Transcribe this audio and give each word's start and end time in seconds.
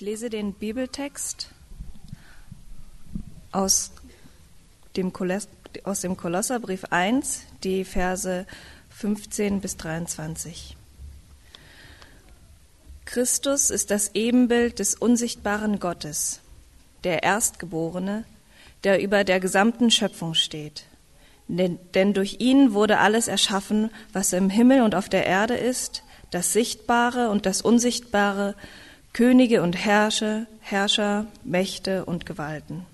Ich 0.00 0.06
lese 0.06 0.30
den 0.30 0.54
Bibeltext 0.54 1.50
aus 3.52 3.90
dem, 4.96 5.12
Koloss 5.12 5.46
aus 5.84 6.00
dem 6.00 6.16
Kolosserbrief 6.16 6.84
1, 6.88 7.42
die 7.64 7.84
Verse 7.84 8.46
15 8.88 9.60
bis 9.60 9.76
23. 9.76 10.78
Christus 13.04 13.68
ist 13.68 13.90
das 13.90 14.14
Ebenbild 14.14 14.78
des 14.78 14.94
unsichtbaren 14.94 15.80
Gottes, 15.80 16.40
der 17.04 17.22
Erstgeborene, 17.22 18.24
der 18.84 19.02
über 19.02 19.22
der 19.22 19.38
gesamten 19.38 19.90
Schöpfung 19.90 20.32
steht. 20.32 20.84
Denn, 21.46 21.78
denn 21.92 22.14
durch 22.14 22.36
ihn 22.40 22.72
wurde 22.72 23.00
alles 23.00 23.28
erschaffen, 23.28 23.90
was 24.14 24.32
im 24.32 24.48
Himmel 24.48 24.80
und 24.80 24.94
auf 24.94 25.10
der 25.10 25.26
Erde 25.26 25.56
ist, 25.56 26.04
das 26.30 26.54
Sichtbare 26.54 27.28
und 27.28 27.44
das 27.44 27.60
Unsichtbare, 27.60 28.54
Könige 29.12 29.62
und 29.62 29.76
Herrscher, 29.76 30.46
Herrscher, 30.60 31.26
Mächte 31.44 32.04
und 32.04 32.26
Gewalten. 32.26 32.86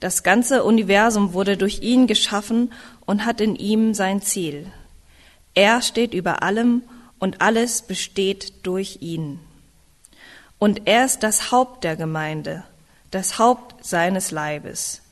Das 0.00 0.22
ganze 0.22 0.64
Universum 0.64 1.32
wurde 1.32 1.56
durch 1.56 1.80
ihn 1.80 2.06
geschaffen 2.06 2.72
und 3.04 3.24
hat 3.24 3.40
in 3.40 3.56
ihm 3.56 3.94
sein 3.94 4.22
Ziel. 4.22 4.70
Er 5.54 5.82
steht 5.82 6.14
über 6.14 6.42
allem 6.42 6.82
und 7.18 7.40
alles 7.40 7.82
besteht 7.82 8.66
durch 8.66 8.98
ihn. 9.00 9.40
Und 10.58 10.86
er 10.86 11.04
ist 11.04 11.22
das 11.22 11.50
Haupt 11.50 11.84
der 11.84 11.96
Gemeinde, 11.96 12.64
das 13.10 13.38
Haupt 13.38 13.84
seines 13.84 14.30
Leibes. 14.30 15.02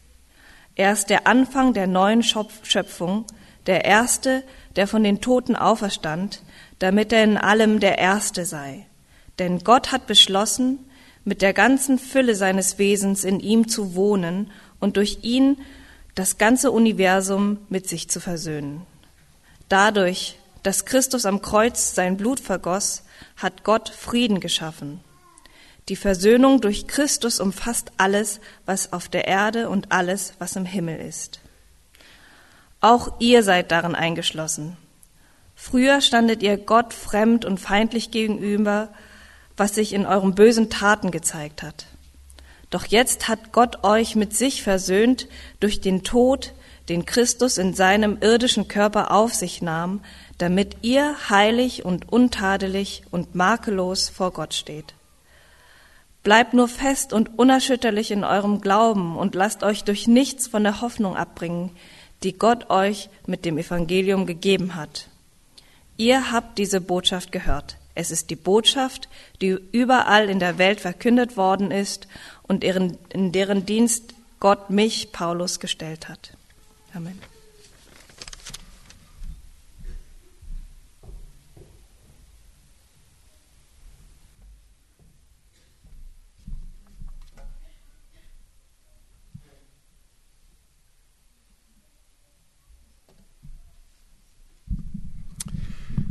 Er 0.75 0.92
ist 0.92 1.11
der 1.11 1.27
Anfang 1.27 1.75
der 1.75 1.86
neuen 1.86 2.23
Schöpfung, 2.23 3.25
der 3.66 3.84
Erste, 3.84 4.42
der 4.77 4.86
von 4.86 5.05
den 5.05 5.20
Toten 5.20 5.56
auferstand, 5.56 6.42
damit 6.78 7.12
er 7.12 7.25
in 7.25 7.39
allem 7.39 7.80
der 7.80 7.98
Erste 7.98 8.45
sei. 8.45 8.86
Denn 9.38 9.60
Gott 9.60 9.92
hat 9.92 10.06
beschlossen, 10.06 10.78
mit 11.24 11.42
der 11.42 11.52
ganzen 11.52 11.98
Fülle 11.98 12.34
seines 12.34 12.78
Wesens 12.78 13.24
in 13.24 13.41
ihm 13.41 13.68
zu 13.68 13.95
wohnen 13.95 14.50
und 14.80 14.96
durch 14.96 15.19
ihn 15.22 15.58
das 16.14 16.39
ganze 16.39 16.70
Universum 16.70 17.58
mit 17.69 17.89
sich 17.89 18.11
zu 18.11 18.20
versöhnen. 18.20 18.83
Dadurch, 19.69 20.39
dass 20.62 20.84
Christus 20.84 21.24
am 21.24 21.41
Kreuz 21.41 21.94
sein 21.94 22.16
Blut 22.16 22.41
vergoss, 22.41 23.05
hat 23.36 23.64
Gott 23.64 23.89
Frieden 23.89 24.41
geschaffen. 24.41 25.00
Die 25.89 25.96
Versöhnung 25.96 26.61
durch 26.61 26.86
Christus 26.86 27.41
umfasst 27.41 27.92
alles, 27.96 28.41
was 28.67 28.92
auf 28.92 29.08
der 29.08 29.27
Erde 29.27 29.69
und 29.69 29.91
alles, 29.91 30.34
was 30.39 30.55
im 30.56 30.64
Himmel 30.64 31.00
ist. 31.00 31.41
Auch 32.80 33.20
ihr 33.20 33.42
seid 33.42 33.72
darin 33.72 33.94
eingeschlossen. 33.94 34.77
Früher 35.55 36.00
standet 36.00 36.42
ihr 36.42 36.56
Gott 36.56 36.92
fremd 36.92 37.44
und 37.44 37.58
feindlich 37.58 38.11
gegenüber, 38.11 38.89
was 39.56 39.75
sich 39.75 39.92
in 39.92 40.06
euren 40.06 40.34
bösen 40.34 40.70
Taten 40.70 41.11
gezeigt 41.11 41.62
hat. 41.62 41.86
Doch 42.70 42.86
jetzt 42.86 43.28
hat 43.28 43.53
Gott 43.53 43.84
euch 43.84 44.17
mit 44.17 44.34
sich 44.34 44.62
versöhnt 44.62 45.28
durch 45.61 45.81
den 45.81 46.05
Tod, 46.05 46.55
den 46.89 47.05
Christus 47.05 47.58
in 47.58 47.75
seinem 47.75 48.19
irdischen 48.20 48.67
Körper 48.67 49.12
auf 49.12 49.34
sich 49.34 49.62
nahm, 49.62 50.00
damit 50.39 50.78
ihr 50.83 51.14
heilig 51.28 51.84
und 51.84 52.11
untadelig 52.11 53.03
und 53.11 53.34
makellos 53.34 54.08
vor 54.08 54.33
Gott 54.33 54.55
steht. 54.55 54.95
Bleibt 56.23 56.55
nur 56.55 56.69
fest 56.69 57.12
und 57.12 57.39
unerschütterlich 57.39 58.11
in 58.11 58.25
eurem 58.25 58.61
Glauben 58.61 59.17
und 59.17 59.34
lasst 59.34 59.64
euch 59.64 59.84
durch 59.84 60.06
nichts 60.06 60.47
von 60.47 60.62
der 60.62 60.80
Hoffnung 60.80 61.17
abbringen, 61.17 61.70
die 62.23 62.33
Gott 62.33 62.70
euch 62.70 63.11
mit 63.27 63.45
dem 63.45 63.58
Evangelium 63.58 64.27
gegeben 64.27 64.77
hat. 64.77 65.08
Ihr 65.97 66.33
habt 66.33 66.58
diese 66.58 66.80
Botschaft 66.80 67.33
gehört. 67.33 67.77
Es 67.95 68.11
ist 68.11 68.31
die 68.31 68.37
Botschaft, 68.37 69.09
die 69.41 69.59
überall 69.73 70.31
in 70.31 70.39
der 70.39 70.59
Welt 70.59 70.81
verkündet 70.81 71.37
worden 71.37 71.71
ist 71.71 72.09
und 72.43 72.65
in 72.65 73.33
deren 73.33 73.67
Dienst 73.67 74.15
Gott 74.41 74.71
mich, 74.71 75.12
Paulus, 75.12 75.61
gestellt 75.61 76.09
hat. 76.09 76.37
Amen. 76.95 77.20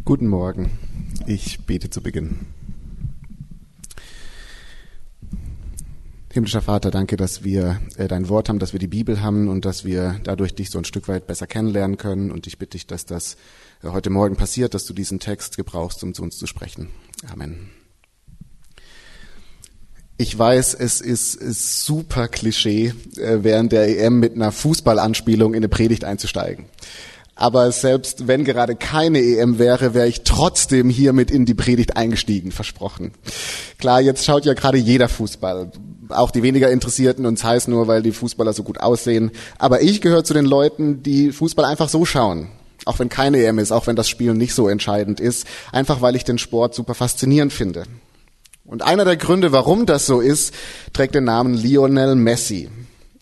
Guten 0.05 0.27
Morgen. 0.27 0.90
Ich 1.25 1.59
bete 1.65 1.89
zu 1.89 2.01
Beginn. 2.01 2.47
Himmlischer 6.33 6.61
Vater, 6.61 6.91
danke, 6.91 7.17
dass 7.17 7.43
wir 7.43 7.81
äh, 7.97 8.07
dein 8.07 8.29
Wort 8.29 8.47
haben, 8.47 8.59
dass 8.59 8.71
wir 8.71 8.79
die 8.79 8.87
Bibel 8.87 9.21
haben 9.21 9.49
und 9.49 9.65
dass 9.65 9.83
wir 9.83 10.21
dadurch 10.23 10.55
dich 10.55 10.69
so 10.69 10.77
ein 10.77 10.85
Stück 10.85 11.09
weit 11.09 11.27
besser 11.27 11.45
kennenlernen 11.45 11.97
können. 11.97 12.31
Und 12.31 12.47
ich 12.47 12.57
bitte 12.57 12.77
dich, 12.77 12.87
dass 12.87 13.05
das 13.05 13.35
äh, 13.83 13.89
heute 13.89 14.09
Morgen 14.09 14.37
passiert, 14.37 14.73
dass 14.73 14.85
du 14.85 14.93
diesen 14.93 15.19
Text 15.19 15.57
gebrauchst, 15.57 16.01
um 16.03 16.13
zu 16.13 16.23
uns 16.23 16.37
zu 16.37 16.47
sprechen. 16.47 16.87
Amen. 17.29 17.71
Ich 20.17 20.37
weiß, 20.37 20.75
es 20.75 21.01
ist, 21.01 21.83
super 21.83 22.29
Klischee, 22.29 22.93
äh, 23.17 23.39
während 23.41 23.73
der 23.73 23.99
EM 23.99 24.19
mit 24.19 24.35
einer 24.35 24.53
Fußballanspielung 24.53 25.53
in 25.53 25.57
eine 25.57 25.67
Predigt 25.67 26.05
einzusteigen. 26.05 26.65
Aber 27.35 27.71
selbst 27.71 28.27
wenn 28.27 28.43
gerade 28.43 28.75
keine 28.75 29.19
EM 29.19 29.57
wäre, 29.57 29.93
wäre 29.93 30.07
ich 30.07 30.23
trotzdem 30.23 30.89
hiermit 30.89 31.31
in 31.31 31.45
die 31.45 31.53
Predigt 31.53 31.97
eingestiegen, 31.97 32.51
versprochen. 32.51 33.11
Klar, 33.79 34.01
jetzt 34.01 34.25
schaut 34.25 34.45
ja 34.45 34.53
gerade 34.53 34.77
jeder 34.77 35.09
Fußball. 35.09 35.71
Auch 36.09 36.31
die 36.31 36.43
weniger 36.43 36.69
Interessierten 36.69 37.25
und 37.25 37.35
es 37.35 37.43
heißt 37.43 37.67
nur, 37.67 37.87
weil 37.87 38.03
die 38.03 38.11
Fußballer 38.11 38.53
so 38.53 38.63
gut 38.63 38.79
aussehen. 38.79 39.31
Aber 39.57 39.81
ich 39.81 40.01
gehöre 40.01 40.23
zu 40.23 40.33
den 40.33 40.45
Leuten, 40.45 41.03
die 41.03 41.31
Fußball 41.31 41.65
einfach 41.65 41.89
so 41.89 42.05
schauen. 42.05 42.49
Auch 42.85 42.99
wenn 42.99 43.09
keine 43.09 43.41
EM 43.43 43.59
ist, 43.59 43.71
auch 43.71 43.87
wenn 43.87 43.95
das 43.95 44.09
Spiel 44.09 44.33
nicht 44.33 44.53
so 44.53 44.67
entscheidend 44.67 45.19
ist. 45.19 45.47
Einfach 45.71 46.01
weil 46.01 46.15
ich 46.15 46.25
den 46.25 46.37
Sport 46.37 46.75
super 46.75 46.95
faszinierend 46.95 47.53
finde. 47.53 47.83
Und 48.65 48.81
einer 48.83 49.05
der 49.05 49.17
Gründe, 49.17 49.51
warum 49.51 49.85
das 49.85 50.05
so 50.05 50.19
ist, 50.19 50.53
trägt 50.93 51.15
den 51.15 51.25
Namen 51.25 51.53
Lionel 51.53 52.15
Messi. 52.15 52.69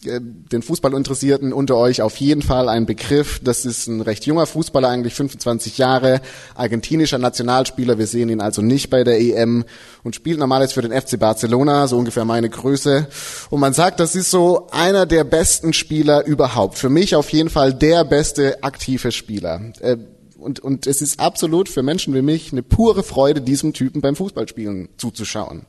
Äh, 0.05 0.21
den 0.21 0.61
Fußballinteressierten 0.61 1.51
unter 1.51 1.75
euch 1.75 2.01
auf 2.01 2.15
jeden 2.17 2.41
Fall 2.41 2.69
ein 2.69 2.85
Begriff. 2.85 3.41
Das 3.43 3.65
ist 3.65 3.87
ein 3.87 3.99
recht 3.99 4.25
junger 4.25 4.45
Fußballer, 4.45 4.87
eigentlich 4.87 5.13
25 5.13 5.77
Jahre, 5.77 6.21
argentinischer 6.55 7.17
Nationalspieler. 7.17 7.97
Wir 7.97 8.07
sehen 8.07 8.29
ihn 8.29 8.39
also 8.39 8.61
nicht 8.61 8.89
bei 8.89 9.03
der 9.03 9.19
EM 9.19 9.65
und 10.03 10.15
spielt 10.15 10.39
normales 10.39 10.71
für 10.71 10.81
den 10.81 10.93
FC 10.93 11.19
Barcelona, 11.19 11.87
so 11.87 11.97
ungefähr 11.97 12.23
meine 12.23 12.49
Größe. 12.49 13.07
Und 13.49 13.59
man 13.59 13.73
sagt, 13.73 13.99
das 13.99 14.15
ist 14.15 14.31
so 14.31 14.69
einer 14.71 15.05
der 15.05 15.25
besten 15.25 15.73
Spieler 15.73 16.25
überhaupt. 16.25 16.77
Für 16.77 16.89
mich 16.89 17.15
auf 17.15 17.29
jeden 17.31 17.49
Fall 17.49 17.73
der 17.73 18.05
beste 18.05 18.63
aktive 18.63 19.11
Spieler. 19.11 19.73
Äh, 19.81 19.97
und, 20.37 20.61
und 20.61 20.87
es 20.87 21.01
ist 21.01 21.19
absolut 21.19 21.67
für 21.67 21.83
Menschen 21.83 22.13
wie 22.13 22.21
mich 22.21 22.53
eine 22.53 22.63
pure 22.63 23.03
Freude, 23.03 23.41
diesem 23.41 23.73
Typen 23.73 23.99
beim 23.99 24.15
Fußballspielen 24.15 24.87
zuzuschauen. 24.95 25.65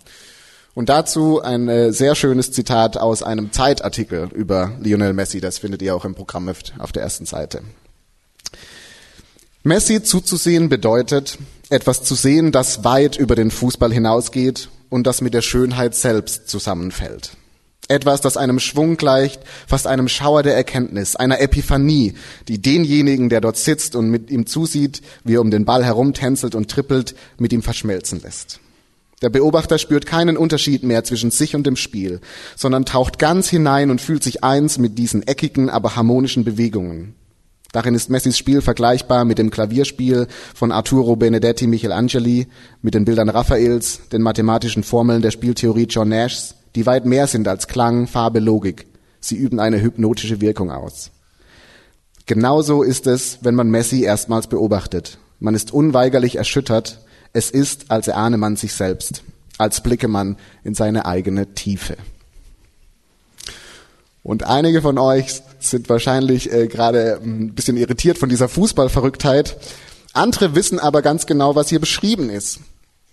Und 0.75 0.88
dazu 0.88 1.42
ein 1.42 1.69
äh, 1.69 1.92
sehr 1.92 2.14
schönes 2.14 2.53
Zitat 2.53 2.97
aus 2.97 3.22
einem 3.22 3.53
Zeitartikel 3.53 4.28
über 4.32 4.72
Lionel 4.81 5.12
Messi. 5.12 5.41
Das 5.41 5.58
findet 5.58 5.82
ihr 5.82 5.94
auch 5.94 6.04
im 6.04 6.14
Programm 6.14 6.48
auf 6.78 6.92
der 6.92 7.03
ersten 7.03 7.26
Seite. 7.26 7.62
Messi 9.62 10.03
zuzusehen 10.03 10.69
bedeutet, 10.69 11.38
etwas 11.69 12.03
zu 12.03 12.14
sehen, 12.14 12.50
das 12.50 12.84
weit 12.84 13.16
über 13.16 13.34
den 13.34 13.50
Fußball 13.50 13.92
hinausgeht 13.92 14.70
und 14.88 15.06
das 15.06 15.20
mit 15.20 15.34
der 15.34 15.42
Schönheit 15.42 15.94
selbst 15.94 16.48
zusammenfällt. 16.48 17.32
Etwas, 17.88 18.20
das 18.20 18.37
einem 18.37 18.60
Schwung 18.60 18.97
gleicht, 18.97 19.42
fast 19.66 19.88
einem 19.88 20.08
Schauer 20.08 20.44
der 20.44 20.54
Erkenntnis, 20.54 21.16
einer 21.16 21.41
Epiphanie, 21.41 22.14
die 22.47 22.62
denjenigen, 22.62 23.28
der 23.28 23.41
dort 23.41 23.56
sitzt 23.56 23.97
und 23.97 24.10
mit 24.10 24.31
ihm 24.31 24.47
zusieht, 24.47 25.02
wie 25.25 25.34
er 25.34 25.41
um 25.41 25.50
den 25.50 25.64
Ball 25.64 25.84
herumtänzelt 25.84 26.54
und 26.54 26.70
trippelt, 26.70 27.16
mit 27.37 27.52
ihm 27.52 27.62
verschmelzen 27.62 28.22
lässt. 28.22 28.60
Der 29.22 29.28
Beobachter 29.28 29.78
spürt 29.78 30.06
keinen 30.06 30.38
Unterschied 30.38 30.82
mehr 30.82 31.04
zwischen 31.04 31.31
sich 31.31 31.54
und 31.54 31.66
dem 31.66 31.76
Spiel, 31.76 32.20
sondern 32.56 32.87
taucht 32.87 33.19
ganz 33.19 33.49
hinein 33.49 33.90
und 33.90 34.00
fühlt 34.00 34.22
sich 34.22 34.43
eins 34.43 34.78
mit 34.78 34.96
diesen 34.99 35.26
eckigen, 35.26 35.69
aber 35.69 35.94
harmonischen 35.94 36.44
Bewegungen. 36.44 37.14
Darin 37.72 37.94
ist 37.94 38.11
Messis 38.11 38.37
Spiel 38.37 38.62
vergleichbar 38.62 39.25
mit 39.25 39.38
dem 39.38 39.50
Klavierspiel 39.50 40.26
von 40.55 40.72
Arturo 40.72 41.17
Benedetti 41.17 41.67
Michelangeli, 41.67 42.49
mit 42.82 42.94
den 42.94 43.05
Bildern 43.05 43.28
Raffaels, 43.28 44.08
den 44.11 44.22
mathematischen 44.22 44.82
Formeln 44.82 45.23
der 45.23 45.31
Spieltheorie 45.31 45.87
John 45.88 46.08
Nashs, 46.08 46.56
die 46.75 46.87
weit 46.87 47.05
mehr 47.05 47.26
sind 47.26 47.46
als 47.46 47.69
Klang, 47.69 48.06
Farbe, 48.06 48.40
Logik. 48.40 48.87
Sie 49.20 49.37
üben 49.37 49.61
eine 49.61 49.81
hypnotische 49.81 50.40
Wirkung 50.40 50.70
aus. 50.70 51.11
Genauso 52.26 52.82
ist 52.82 53.06
es, 53.06 53.38
wenn 53.43 53.55
man 53.55 53.70
Messi 53.70 54.02
erstmals 54.02 54.46
beobachtet. 54.46 55.19
Man 55.38 55.55
ist 55.55 55.73
unweigerlich 55.73 56.37
erschüttert, 56.37 57.00
es 57.32 57.50
ist, 57.50 57.91
als 57.91 58.09
erahne 58.09 58.37
man 58.37 58.56
sich 58.56 58.73
selbst, 58.73 59.23
als 59.59 59.82
blicke 59.82 60.09
man 60.09 60.37
in 60.65 60.75
seine 60.75 61.06
eigene 61.06 61.55
Tiefe. 61.55 61.97
Und 64.23 64.44
einige 64.44 64.82
von 64.82 64.99
euch 64.99 65.43
sind 65.61 65.88
wahrscheinlich 65.88 66.53
äh, 66.53 66.67
gerade 66.67 67.21
ein 67.23 67.55
bisschen 67.55 67.77
irritiert 67.77 68.19
von 68.19 68.29
dieser 68.29 68.49
Fußballverrücktheit. 68.49 69.56
Andere 70.12 70.55
wissen 70.55 70.79
aber 70.79 71.03
ganz 71.03 71.27
genau, 71.27 71.55
was 71.55 71.69
hier 71.69 71.81
beschrieben 71.81 72.29
ist. 72.29 72.61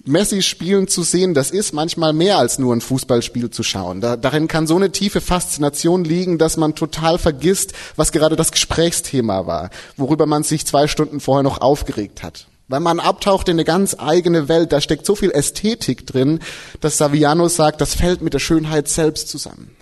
Messi 0.03 0.41
spielen 0.41 0.87
zu 0.87 1.03
sehen, 1.03 1.33
das 1.33 1.51
ist 1.51 1.73
manchmal 1.73 2.13
mehr 2.13 2.37
als 2.37 2.59
nur 2.59 2.73
ein 2.73 2.81
Fußballspiel 2.81 3.49
zu 3.49 3.63
schauen. 3.63 3.99
Da, 3.99 4.15
darin 4.15 4.47
kann 4.47 4.67
so 4.67 4.75
eine 4.75 4.91
tiefe 4.91 5.21
Faszination 5.21 6.03
liegen, 6.03 6.37
dass 6.37 6.55
man 6.55 6.75
total 6.75 7.17
vergisst, 7.17 7.73
was 7.95 8.11
gerade 8.11 8.35
das 8.35 8.51
Gesprächsthema 8.51 9.47
war, 9.47 9.69
worüber 9.97 10.25
man 10.25 10.43
sich 10.43 10.65
zwei 10.65 10.87
Stunden 10.87 11.19
vorher 11.19 11.43
noch 11.43 11.59
aufgeregt 11.59 12.23
hat. 12.23 12.47
Weil 12.67 12.81
man 12.81 12.99
abtaucht 12.99 13.47
in 13.47 13.53
eine 13.53 13.63
ganz 13.63 13.95
eigene 13.97 14.49
Welt, 14.49 14.73
da 14.73 14.81
steckt 14.81 15.05
so 15.05 15.15
viel 15.15 15.31
Ästhetik 15.31 16.05
drin, 16.05 16.39
dass 16.81 16.97
Saviano 16.97 17.47
sagt, 17.47 17.79
das 17.79 17.95
fällt 17.95 18.21
mit 18.21 18.33
der 18.33 18.39
Schönheit 18.39 18.89
selbst 18.89 19.29
zusammen. 19.29 19.77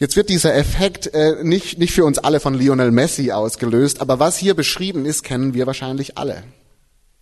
Jetzt 0.00 0.16
wird 0.16 0.30
dieser 0.30 0.54
Effekt 0.54 1.12
äh, 1.12 1.44
nicht, 1.44 1.78
nicht 1.78 1.92
für 1.92 2.06
uns 2.06 2.16
alle 2.16 2.40
von 2.40 2.54
Lionel 2.54 2.90
Messi 2.90 3.32
ausgelöst, 3.32 4.00
aber 4.00 4.18
was 4.18 4.38
hier 4.38 4.54
beschrieben 4.54 5.04
ist, 5.04 5.22
kennen 5.24 5.52
wir 5.52 5.66
wahrscheinlich 5.66 6.16
alle. 6.16 6.42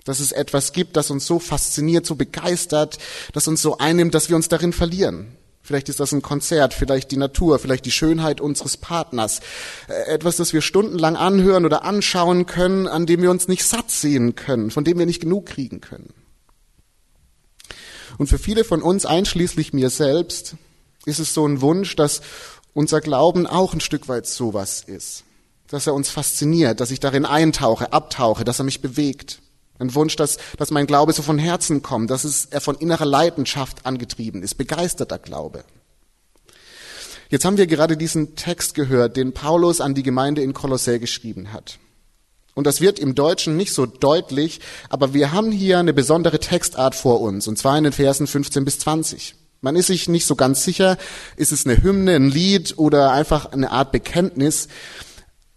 Dass 0.05 0.21
es 0.21 0.31
etwas 0.31 0.73
gibt, 0.73 0.97
das 0.97 1.11
uns 1.11 1.27
so 1.27 1.41
fasziniert, 1.41 2.07
so 2.07 2.15
begeistert, 2.15 2.99
das 3.33 3.49
uns 3.49 3.61
so 3.61 3.79
einnimmt, 3.79 4.15
dass 4.15 4.29
wir 4.29 4.37
uns 4.37 4.47
darin 4.47 4.73
verlieren. 4.73 5.38
Vielleicht 5.63 5.89
ist 5.89 6.01
das 6.01 6.13
ein 6.13 6.23
Konzert, 6.23 6.73
vielleicht 6.73 7.11
die 7.11 7.17
Natur, 7.17 7.59
vielleicht 7.59 7.85
die 7.85 7.91
Schönheit 7.91 8.41
unseres 8.41 8.77
Partners. 8.77 9.41
Äh, 9.89 10.15
etwas, 10.15 10.37
das 10.37 10.53
wir 10.53 10.63
stundenlang 10.63 11.17
anhören 11.17 11.65
oder 11.65 11.85
anschauen 11.85 12.47
können, 12.47 12.87
an 12.87 13.07
dem 13.07 13.23
wir 13.23 13.31
uns 13.31 13.49
nicht 13.49 13.65
satt 13.65 13.91
sehen 13.91 14.35
können, 14.35 14.71
von 14.71 14.85
dem 14.85 14.99
wir 14.99 15.07
nicht 15.07 15.21
genug 15.21 15.47
kriegen 15.47 15.81
können. 15.81 16.15
Und 18.17 18.29
für 18.29 18.39
viele 18.39 18.65
von 18.65 18.83
uns, 18.83 19.07
einschließlich 19.07 19.73
mir 19.73 19.91
selbst, 19.91 20.55
ist 21.05 21.21
es 21.21 21.35
so 21.35 21.47
ein 21.47 21.61
Wunsch, 21.61 21.97
dass 21.97 22.21
unser 22.75 23.01
Glauben 23.01 23.47
auch 23.47 23.75
ein 23.75 23.81
Stück 23.81 24.09
weit 24.09 24.27
sowas 24.27 24.83
ist. 24.87 25.25
Dass 25.69 25.87
er 25.87 25.95
uns 25.95 26.09
fasziniert, 26.09 26.81
dass 26.81 26.91
ich 26.91 27.01
darin 27.01 27.27
eintauche, 27.27 27.93
abtauche, 27.93 28.45
dass 28.45 28.59
er 28.59 28.65
mich 28.65 28.81
bewegt. 28.81 29.41
Ein 29.79 29.95
Wunsch, 29.95 30.17
dass, 30.17 30.39
dass 30.57 30.71
mein 30.71 30.87
Glaube 30.87 31.13
so 31.13 31.23
von 31.23 31.39
Herzen 31.39 31.83
kommt, 31.83 32.11
dass 32.11 32.25
es, 32.25 32.47
er 32.47 32.61
von 32.61 32.77
innerer 32.77 33.07
Leidenschaft 33.07 33.87
angetrieben 33.87 34.43
ist, 34.43 34.57
begeisterter 34.57 35.19
Glaube. 35.19 35.65
Jetzt 37.31 37.45
haben 37.45 37.59
wir 37.59 37.67
gerade 37.67 37.97
diesen 37.97 38.37
Text 38.37 38.75
gehört, 38.75 39.17
den 39.17 39.33
Paulus 39.33 39.81
an 39.81 39.95
die 39.95 40.03
Gemeinde 40.03 40.43
in 40.43 40.55
Kolossä 40.55 40.99
geschrieben 40.99 41.53
hat. 41.53 41.79
Und 42.55 42.67
das 42.67 42.81
wird 42.81 42.99
im 42.99 43.15
Deutschen 43.15 43.57
nicht 43.57 43.73
so 43.73 43.87
deutlich, 43.87 44.61
aber 44.89 45.15
wir 45.15 45.31
haben 45.31 45.53
hier 45.53 45.79
eine 45.79 45.93
besondere 45.93 46.41
Textart 46.41 46.97
vor 46.97 47.21
uns, 47.21 47.47
und 47.47 47.57
zwar 47.57 47.79
in 47.79 47.85
den 47.85 47.93
Versen 47.93 48.27
15 48.27 48.65
bis 48.65 48.81
20. 48.81 49.37
Man 49.61 49.77
ist 49.77 49.89
sich 49.89 50.09
nicht 50.09 50.27
so 50.27 50.37
ganz 50.37 50.65
sicher, 50.65 50.99
ist 51.37 51.53
es 51.53 51.67
eine 51.67 51.83
Hymne, 51.83 52.15
ein 52.15 52.31
Lied 52.31 52.75
oder 52.77 53.13
einfach 53.13 53.53
eine 53.53 53.71
Art 53.73 53.93
Bekenntnis. 53.93 54.69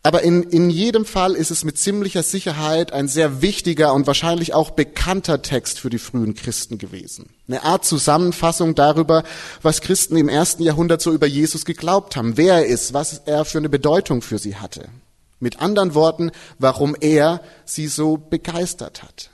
Aber 0.03 0.24
in, 0.24 0.42
in 0.44 0.71
jedem 0.71 1.06
Fall 1.06 1.36
ist 1.36 1.51
es 1.51 1.63
mit 1.63 1.77
ziemlicher 1.77 2.24
Sicherheit 2.24 2.92
ein 2.92 3.07
sehr 3.07 3.44
wichtiger 3.44 3.94
und 3.94 4.07
wahrscheinlich 4.07 4.53
auch 4.53 4.71
bekannter 4.71 5.44
Text 5.44 5.80
für 5.80 5.92
die 5.92 6.00
frühen 6.00 6.33
Christen 6.33 6.80
gewesen. 6.80 7.30
Eine 7.48 7.63
Art 7.63 7.86
Zusammenfassung 7.86 8.74
darüber, 8.74 9.24
was 9.62 9.81
Christen 9.81 10.18
im 10.18 10.27
ersten 10.27 10.63
Jahrhundert 10.63 11.01
so 11.01 11.12
über 11.12 11.27
Jesus 11.27 11.65
geglaubt 11.65 12.15
haben, 12.15 12.36
wer 12.36 12.56
er 12.56 12.65
ist, 12.65 12.94
was 12.94 13.21
er 13.25 13.45
für 13.45 13.59
eine 13.59 13.69
Bedeutung 13.69 14.24
für 14.24 14.39
sie 14.39 14.56
hatte. 14.56 14.88
Mit 15.39 15.62
anderen 15.62 15.94
Worten, 15.94 16.31
warum 16.57 16.95
er 17.00 17.42
sie 17.65 17.88
so 17.88 18.18
begeistert 18.18 19.04
hat. 19.04 19.30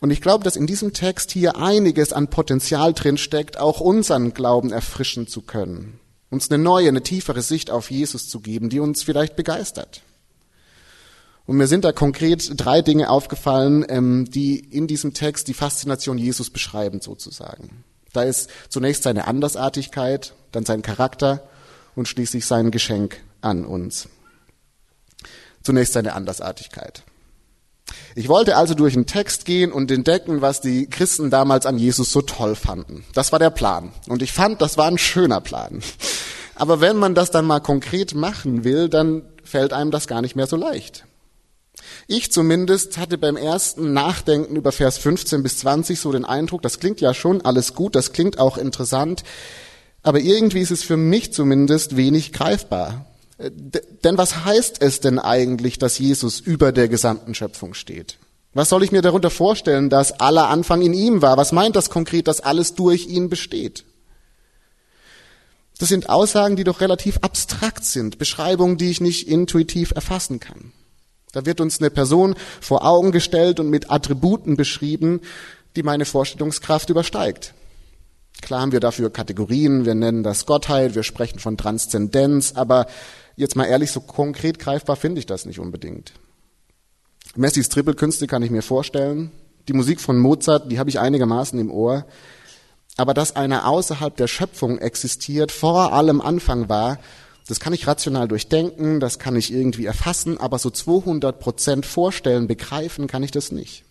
Und 0.00 0.10
ich 0.10 0.22
glaube, 0.22 0.44
dass 0.44 0.56
in 0.56 0.66
diesem 0.66 0.94
Text 0.94 1.30
hier 1.30 1.56
einiges 1.56 2.12
an 2.14 2.28
Potenzial 2.28 2.94
drin 2.94 3.18
steckt, 3.18 3.58
auch 3.58 3.80
unseren 3.80 4.32
Glauben 4.32 4.72
erfrischen 4.72 5.26
zu 5.26 5.42
können, 5.42 5.98
uns 6.34 6.50
eine 6.50 6.62
neue, 6.62 6.88
eine 6.88 7.02
tiefere 7.02 7.40
Sicht 7.40 7.70
auf 7.70 7.90
Jesus 7.90 8.28
zu 8.28 8.40
geben, 8.40 8.68
die 8.68 8.80
uns 8.80 9.02
vielleicht 9.02 9.36
begeistert. 9.36 10.02
Und 11.46 11.56
mir 11.56 11.66
sind 11.66 11.84
da 11.84 11.92
konkret 11.92 12.50
drei 12.56 12.82
Dinge 12.82 13.08
aufgefallen, 13.08 13.84
ähm, 13.88 14.30
die 14.30 14.58
in 14.58 14.86
diesem 14.86 15.14
Text 15.14 15.48
die 15.48 15.54
Faszination 15.54 16.18
Jesus 16.18 16.50
beschreiben 16.50 17.00
sozusagen. 17.00 17.84
Da 18.12 18.22
ist 18.22 18.50
zunächst 18.68 19.02
seine 19.02 19.26
Andersartigkeit, 19.26 20.34
dann 20.52 20.64
sein 20.64 20.82
Charakter 20.82 21.46
und 21.94 22.08
schließlich 22.08 22.46
sein 22.46 22.70
Geschenk 22.70 23.20
an 23.40 23.64
uns. 23.64 24.08
Zunächst 25.62 25.92
seine 25.92 26.14
Andersartigkeit. 26.14 27.02
Ich 28.14 28.28
wollte 28.28 28.56
also 28.56 28.74
durch 28.74 28.94
den 28.94 29.06
Text 29.06 29.44
gehen 29.44 29.72
und 29.72 29.90
entdecken, 29.90 30.40
was 30.40 30.60
die 30.60 30.86
Christen 30.86 31.30
damals 31.30 31.66
an 31.66 31.78
Jesus 31.78 32.10
so 32.10 32.22
toll 32.22 32.54
fanden. 32.54 33.04
Das 33.12 33.32
war 33.32 33.38
der 33.38 33.50
Plan. 33.50 33.92
Und 34.08 34.22
ich 34.22 34.32
fand, 34.32 34.62
das 34.62 34.78
war 34.78 34.86
ein 34.86 34.98
schöner 34.98 35.40
Plan. 35.40 35.82
Aber 36.54 36.80
wenn 36.80 36.96
man 36.96 37.14
das 37.14 37.30
dann 37.30 37.46
mal 37.46 37.60
konkret 37.60 38.14
machen 38.14 38.64
will, 38.64 38.88
dann 38.88 39.22
fällt 39.42 39.72
einem 39.72 39.90
das 39.90 40.06
gar 40.06 40.22
nicht 40.22 40.36
mehr 40.36 40.46
so 40.46 40.56
leicht. 40.56 41.04
Ich 42.06 42.30
zumindest 42.30 42.98
hatte 42.98 43.18
beim 43.18 43.36
ersten 43.36 43.92
Nachdenken 43.92 44.56
über 44.56 44.72
Vers 44.72 44.98
15 44.98 45.42
bis 45.42 45.58
20 45.58 45.98
so 45.98 46.12
den 46.12 46.24
Eindruck, 46.24 46.62
das 46.62 46.78
klingt 46.78 47.00
ja 47.00 47.14
schon 47.14 47.40
alles 47.40 47.74
gut, 47.74 47.94
das 47.94 48.12
klingt 48.12 48.38
auch 48.38 48.56
interessant, 48.58 49.24
aber 50.02 50.20
irgendwie 50.20 50.60
ist 50.60 50.70
es 50.70 50.84
für 50.84 50.96
mich 50.96 51.32
zumindest 51.32 51.96
wenig 51.96 52.32
greifbar. 52.32 53.06
Äh, 53.38 53.50
denn 54.04 54.18
was 54.18 54.44
heißt 54.44 54.82
es 54.82 55.00
denn 55.00 55.18
eigentlich, 55.18 55.78
dass 55.78 55.98
Jesus 55.98 56.40
über 56.40 56.72
der 56.72 56.88
gesamten 56.88 57.34
Schöpfung 57.34 57.74
steht? 57.74 58.18
Was 58.52 58.68
soll 58.68 58.84
ich 58.84 58.92
mir 58.92 59.02
darunter 59.02 59.30
vorstellen, 59.30 59.90
dass 59.90 60.20
aller 60.20 60.48
Anfang 60.48 60.80
in 60.80 60.94
ihm 60.94 61.22
war? 61.22 61.36
Was 61.36 61.50
meint 61.50 61.74
das 61.74 61.90
konkret, 61.90 62.28
dass 62.28 62.40
alles 62.40 62.74
durch 62.74 63.08
ihn 63.08 63.28
besteht? 63.28 63.84
Das 65.78 65.88
sind 65.88 66.08
Aussagen, 66.08 66.56
die 66.56 66.64
doch 66.64 66.80
relativ 66.80 67.18
abstrakt 67.22 67.84
sind, 67.84 68.18
Beschreibungen, 68.18 68.76
die 68.76 68.90
ich 68.90 69.00
nicht 69.00 69.28
intuitiv 69.28 69.90
erfassen 69.90 70.40
kann. 70.40 70.72
Da 71.32 71.44
wird 71.46 71.60
uns 71.60 71.80
eine 71.80 71.90
Person 71.90 72.36
vor 72.60 72.84
Augen 72.84 73.10
gestellt 73.10 73.58
und 73.58 73.68
mit 73.68 73.90
Attributen 73.90 74.56
beschrieben, 74.56 75.20
die 75.74 75.82
meine 75.82 76.04
Vorstellungskraft 76.04 76.90
übersteigt. 76.90 77.54
Klar 78.40 78.60
haben 78.60 78.72
wir 78.72 78.80
dafür 78.80 79.10
Kategorien, 79.10 79.84
wir 79.84 79.94
nennen 79.94 80.22
das 80.22 80.46
Gottheit, 80.46 80.94
wir 80.94 81.02
sprechen 81.02 81.40
von 81.40 81.56
Transzendenz, 81.56 82.52
aber 82.54 82.86
jetzt 83.36 83.56
mal 83.56 83.64
ehrlich, 83.64 83.90
so 83.90 84.00
konkret 84.00 84.58
greifbar 84.58 84.96
finde 84.96 85.18
ich 85.18 85.26
das 85.26 85.44
nicht 85.44 85.58
unbedingt. 85.58 86.12
Messis 87.36 87.68
Trippelkünste 87.68 88.26
kann 88.26 88.42
ich 88.42 88.50
mir 88.50 88.62
vorstellen. 88.62 89.32
Die 89.66 89.72
Musik 89.72 90.00
von 90.00 90.18
Mozart, 90.18 90.70
die 90.70 90.78
habe 90.78 90.90
ich 90.90 91.00
einigermaßen 91.00 91.58
im 91.58 91.70
Ohr. 91.70 92.04
Aber 92.96 93.14
dass 93.14 93.34
einer 93.36 93.66
außerhalb 93.66 94.16
der 94.16 94.28
Schöpfung 94.28 94.78
existiert, 94.78 95.50
vor 95.50 95.92
allem 95.92 96.20
Anfang 96.20 96.68
war, 96.68 96.98
das 97.46 97.60
kann 97.60 97.72
ich 97.72 97.86
rational 97.86 98.28
durchdenken, 98.28 99.00
das 99.00 99.18
kann 99.18 99.36
ich 99.36 99.52
irgendwie 99.52 99.84
erfassen, 99.84 100.38
aber 100.38 100.58
so 100.58 100.70
200 100.70 101.38
Prozent 101.38 101.84
vorstellen, 101.84 102.46
begreifen 102.46 103.06
kann 103.06 103.22
ich 103.22 103.32
das 103.32 103.52
nicht. 103.52 103.84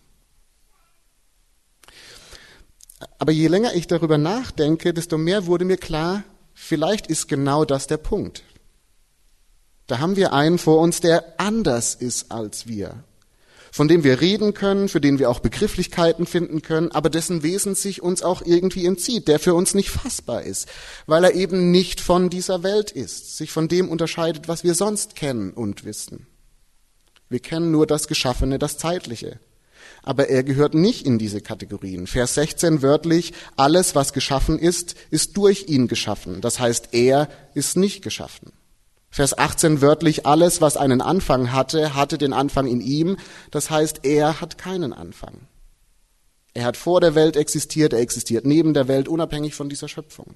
Aber 3.19 3.31
je 3.31 3.47
länger 3.47 3.73
ich 3.73 3.87
darüber 3.87 4.17
nachdenke, 4.17 4.93
desto 4.93 5.17
mehr 5.17 5.45
wurde 5.45 5.65
mir 5.65 5.77
klar, 5.77 6.23
vielleicht 6.53 7.07
ist 7.07 7.27
genau 7.27 7.65
das 7.65 7.87
der 7.87 7.97
Punkt. 7.97 8.43
Da 9.87 9.99
haben 9.99 10.15
wir 10.15 10.33
einen 10.33 10.57
vor 10.57 10.79
uns, 10.79 11.01
der 11.01 11.39
anders 11.39 11.93
ist 11.93 12.31
als 12.31 12.67
wir, 12.67 13.03
von 13.73 13.87
dem 13.87 14.03
wir 14.03 14.21
reden 14.21 14.53
können, 14.53 14.87
für 14.87 15.01
den 15.01 15.17
wir 15.17 15.31
auch 15.31 15.39
Begrifflichkeiten 15.39 16.27
finden 16.27 16.61
können, 16.61 16.91
aber 16.91 17.09
dessen 17.09 17.41
Wesen 17.41 17.73
sich 17.73 18.03
uns 18.03 18.21
auch 18.21 18.43
irgendwie 18.45 18.85
entzieht, 18.85 19.27
der 19.27 19.39
für 19.39 19.55
uns 19.55 19.73
nicht 19.73 19.89
fassbar 19.89 20.43
ist, 20.43 20.67
weil 21.07 21.23
er 21.23 21.33
eben 21.33 21.71
nicht 21.71 21.99
von 21.99 22.29
dieser 22.29 22.61
Welt 22.61 22.91
ist, 22.91 23.35
sich 23.35 23.49
von 23.51 23.67
dem 23.67 23.89
unterscheidet, 23.89 24.47
was 24.47 24.63
wir 24.63 24.75
sonst 24.75 25.15
kennen 25.15 25.53
und 25.53 25.85
wissen. 25.85 26.27
Wir 27.29 27.39
kennen 27.39 27.71
nur 27.71 27.87
das 27.87 28.07
Geschaffene, 28.07 28.59
das 28.59 28.77
Zeitliche. 28.77 29.39
Aber 30.03 30.29
er 30.29 30.43
gehört 30.43 30.75
nicht 30.75 31.03
in 31.03 31.17
diese 31.17 31.41
Kategorien. 31.41 32.05
Vers 32.05 32.35
16 32.35 32.83
wörtlich, 32.83 33.33
alles, 33.55 33.95
was 33.95 34.13
geschaffen 34.13 34.59
ist, 34.59 34.93
ist 35.09 35.35
durch 35.35 35.65
ihn 35.67 35.87
geschaffen. 35.87 36.41
Das 36.41 36.59
heißt, 36.59 36.89
er 36.91 37.27
ist 37.55 37.75
nicht 37.75 38.03
geschaffen. 38.03 38.51
Vers 39.13 39.37
18 39.37 39.79
wörtlich, 39.79 40.25
alles, 40.25 40.59
was 40.59 40.75
einen 40.75 40.99
Anfang 40.99 41.51
hatte, 41.51 41.93
hatte 41.93 42.17
den 42.17 42.33
Anfang 42.33 42.65
in 42.65 42.81
ihm. 42.81 43.17
Das 43.51 43.69
heißt, 43.69 43.99
er 44.05 44.41
hat 44.41 44.57
keinen 44.57 44.91
Anfang. 44.91 45.41
Er 46.55 46.65
hat 46.65 46.77
vor 46.77 46.99
der 46.99 47.13
Welt 47.13 47.35
existiert, 47.35 47.93
er 47.93 47.99
existiert 47.99 48.43
neben 48.43 48.73
der 48.73 48.87
Welt, 48.87 49.07
unabhängig 49.07 49.53
von 49.53 49.69
dieser 49.69 49.87
Schöpfung. 49.87 50.33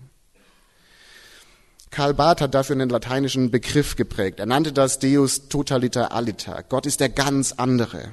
Karl 1.90 2.14
Barth 2.14 2.40
hat 2.40 2.54
dafür 2.54 2.76
einen 2.76 2.92
lateinischen 2.92 3.50
Begriff 3.50 3.96
geprägt. 3.96 4.40
Er 4.40 4.46
nannte 4.46 4.74
das 4.74 5.00
Deus 5.00 5.50
totaliter 5.50 6.12
aliter. 6.12 6.64
Gott 6.70 6.86
ist 6.86 7.00
der 7.00 7.10
ganz 7.10 7.54
andere. 7.54 8.12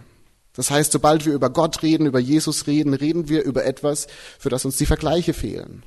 Das 0.54 0.70
heißt, 0.70 0.92
sobald 0.92 1.26
wir 1.26 1.34
über 1.34 1.50
Gott 1.50 1.82
reden, 1.82 2.06
über 2.06 2.20
Jesus 2.20 2.66
reden, 2.66 2.94
reden 2.94 3.28
wir 3.28 3.42
über 3.42 3.66
etwas, 3.66 4.06
für 4.38 4.48
das 4.48 4.64
uns 4.64 4.78
die 4.78 4.86
Vergleiche 4.86 5.34
fehlen. 5.34 5.82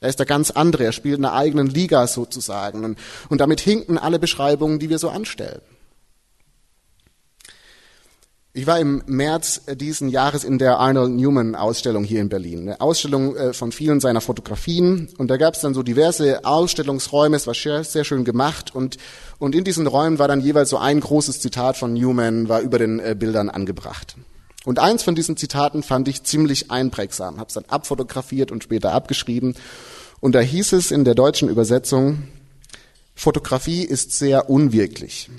Er 0.00 0.08
ist 0.08 0.18
der 0.18 0.26
ganz 0.26 0.50
andere, 0.50 0.84
er 0.84 0.92
spielt 0.92 1.18
in 1.18 1.24
einer 1.24 1.34
eigenen 1.34 1.66
Liga 1.66 2.06
sozusagen. 2.06 2.84
Und, 2.84 2.98
und 3.28 3.40
damit 3.40 3.60
hinken 3.60 3.98
alle 3.98 4.18
Beschreibungen, 4.18 4.78
die 4.78 4.88
wir 4.88 4.98
so 4.98 5.10
anstellen. 5.10 5.60
Ich 8.52 8.66
war 8.66 8.80
im 8.80 9.02
März 9.06 9.60
diesen 9.76 10.08
Jahres 10.08 10.42
in 10.42 10.58
der 10.58 10.78
Arnold 10.78 11.12
Newman 11.12 11.54
Ausstellung 11.54 12.02
hier 12.02 12.20
in 12.20 12.28
Berlin. 12.28 12.62
Eine 12.62 12.80
Ausstellung 12.80 13.36
äh, 13.36 13.52
von 13.52 13.70
vielen 13.70 14.00
seiner 14.00 14.20
Fotografien. 14.20 15.08
Und 15.18 15.28
da 15.28 15.36
gab 15.36 15.54
es 15.54 15.60
dann 15.60 15.72
so 15.72 15.84
diverse 15.84 16.44
Ausstellungsräume. 16.44 17.36
Es 17.36 17.46
war 17.46 17.54
sehr, 17.54 17.84
sehr 17.84 18.02
schön 18.02 18.24
gemacht. 18.24 18.74
Und, 18.74 18.96
und 19.38 19.54
in 19.54 19.62
diesen 19.62 19.86
Räumen 19.86 20.18
war 20.18 20.26
dann 20.26 20.40
jeweils 20.40 20.70
so 20.70 20.78
ein 20.78 20.98
großes 20.98 21.40
Zitat 21.40 21.76
von 21.76 21.92
Newman, 21.92 22.48
war 22.48 22.60
über 22.60 22.80
den 22.80 22.98
äh, 22.98 23.14
Bildern 23.16 23.50
angebracht. 23.50 24.16
Und 24.64 24.78
eins 24.78 25.02
von 25.02 25.14
diesen 25.14 25.36
Zitaten 25.36 25.82
fand 25.82 26.08
ich 26.08 26.22
ziemlich 26.22 26.70
einprägsam, 26.70 27.38
habe 27.38 27.48
es 27.48 27.54
dann 27.54 27.64
abfotografiert 27.66 28.52
und 28.52 28.62
später 28.62 28.92
abgeschrieben. 28.92 29.54
Und 30.20 30.34
da 30.34 30.40
hieß 30.40 30.72
es 30.72 30.90
in 30.90 31.04
der 31.04 31.14
deutschen 31.14 31.48
Übersetzung, 31.48 32.24
Fotografie 33.14 33.82
ist 33.82 34.12
sehr 34.12 34.48
unwirklich. 34.48 35.30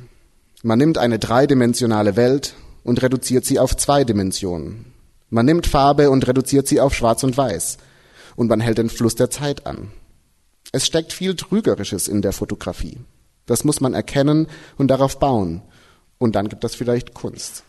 Man 0.64 0.78
nimmt 0.78 0.98
eine 0.98 1.18
dreidimensionale 1.18 2.16
Welt 2.16 2.54
und 2.84 3.02
reduziert 3.02 3.46
sie 3.46 3.60
auf 3.60 3.76
zwei 3.76 4.04
Dimensionen. 4.04 4.94
Man 5.30 5.46
nimmt 5.46 5.66
Farbe 5.66 6.10
und 6.10 6.28
reduziert 6.28 6.68
sie 6.68 6.80
auf 6.80 6.94
Schwarz 6.94 7.24
und 7.24 7.38
Weiß. 7.38 7.78
Und 8.36 8.50
man 8.50 8.60
hält 8.60 8.78
den 8.78 8.90
Fluss 8.90 9.16
der 9.16 9.30
Zeit 9.30 9.66
an. 9.66 9.92
Es 10.72 10.86
steckt 10.86 11.14
viel 11.14 11.36
Trügerisches 11.36 12.08
in 12.08 12.22
der 12.22 12.34
Fotografie. 12.34 12.98
Das 13.46 13.64
muss 13.64 13.82
man 13.82 13.94
erkennen 13.94 14.48
und 14.78 14.90
darauf 14.90 15.20
bauen. 15.20 15.62
Und 16.18 16.36
dann 16.36 16.50
gibt 16.50 16.64
es 16.64 16.76
vielleicht 16.76 17.14
Kunst. 17.14 17.64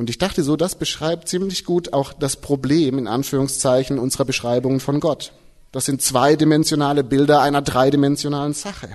Und 0.00 0.08
ich 0.08 0.16
dachte 0.16 0.42
so, 0.42 0.56
das 0.56 0.76
beschreibt 0.76 1.28
ziemlich 1.28 1.66
gut 1.66 1.92
auch 1.92 2.14
das 2.14 2.36
Problem 2.36 2.96
in 2.96 3.06
Anführungszeichen 3.06 3.98
unserer 3.98 4.24
Beschreibungen 4.24 4.80
von 4.80 4.98
Gott. 4.98 5.34
Das 5.72 5.84
sind 5.84 6.00
zweidimensionale 6.00 7.04
Bilder 7.04 7.42
einer 7.42 7.60
dreidimensionalen 7.60 8.54
Sache. 8.54 8.88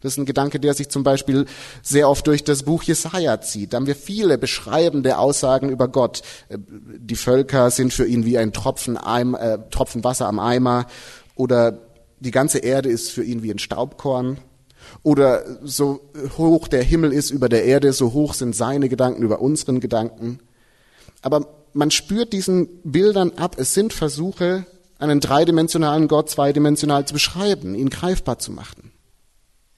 Das 0.00 0.12
ist 0.12 0.18
ein 0.18 0.26
Gedanke, 0.26 0.60
der 0.60 0.74
sich 0.74 0.90
zum 0.90 1.02
Beispiel 1.02 1.46
sehr 1.80 2.10
oft 2.10 2.26
durch 2.26 2.44
das 2.44 2.64
Buch 2.64 2.82
Jesaja 2.82 3.40
zieht. 3.40 3.72
Da 3.72 3.78
haben 3.78 3.86
wir 3.86 3.96
viele 3.96 4.36
beschreibende 4.36 5.16
Aussagen 5.16 5.70
über 5.70 5.88
Gott. 5.88 6.20
Die 6.50 7.16
Völker 7.16 7.70
sind 7.70 7.94
für 7.94 8.04
ihn 8.04 8.26
wie 8.26 8.36
ein 8.36 8.52
Tropfen, 8.52 8.98
Eim, 8.98 9.34
äh, 9.34 9.60
Tropfen 9.70 10.04
Wasser 10.04 10.26
am 10.26 10.38
Eimer 10.38 10.88
oder 11.36 11.78
die 12.20 12.32
ganze 12.32 12.58
Erde 12.58 12.90
ist 12.90 13.10
für 13.12 13.24
ihn 13.24 13.42
wie 13.42 13.50
ein 13.50 13.58
Staubkorn. 13.58 14.36
Oder 15.02 15.44
so 15.62 16.00
hoch 16.36 16.68
der 16.68 16.82
Himmel 16.82 17.12
ist 17.12 17.30
über 17.30 17.48
der 17.48 17.64
Erde, 17.64 17.92
so 17.92 18.12
hoch 18.12 18.34
sind 18.34 18.54
seine 18.54 18.88
Gedanken 18.88 19.22
über 19.22 19.40
unseren 19.40 19.80
Gedanken. 19.80 20.40
Aber 21.22 21.46
man 21.72 21.90
spürt 21.90 22.32
diesen 22.32 22.68
Bildern 22.82 23.32
ab, 23.36 23.56
es 23.58 23.74
sind 23.74 23.92
Versuche, 23.92 24.66
einen 24.98 25.20
dreidimensionalen 25.20 26.08
Gott 26.08 26.30
zweidimensional 26.30 27.06
zu 27.06 27.14
beschreiben, 27.14 27.74
ihn 27.74 27.90
greifbar 27.90 28.38
zu 28.38 28.52
machen. 28.52 28.92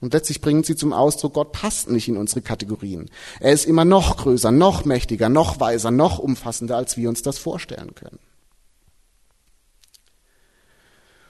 Und 0.00 0.12
letztlich 0.12 0.42
bringen 0.42 0.64
sie 0.64 0.76
zum 0.76 0.92
Ausdruck, 0.92 1.32
Gott 1.32 1.52
passt 1.52 1.90
nicht 1.90 2.08
in 2.08 2.18
unsere 2.18 2.42
Kategorien. 2.42 3.10
Er 3.40 3.52
ist 3.52 3.64
immer 3.64 3.86
noch 3.86 4.18
größer, 4.18 4.50
noch 4.50 4.84
mächtiger, 4.84 5.30
noch 5.30 5.60
weiser, 5.60 5.90
noch 5.90 6.18
umfassender, 6.18 6.76
als 6.76 6.98
wir 6.98 7.08
uns 7.08 7.22
das 7.22 7.38
vorstellen 7.38 7.94
können. 7.94 8.18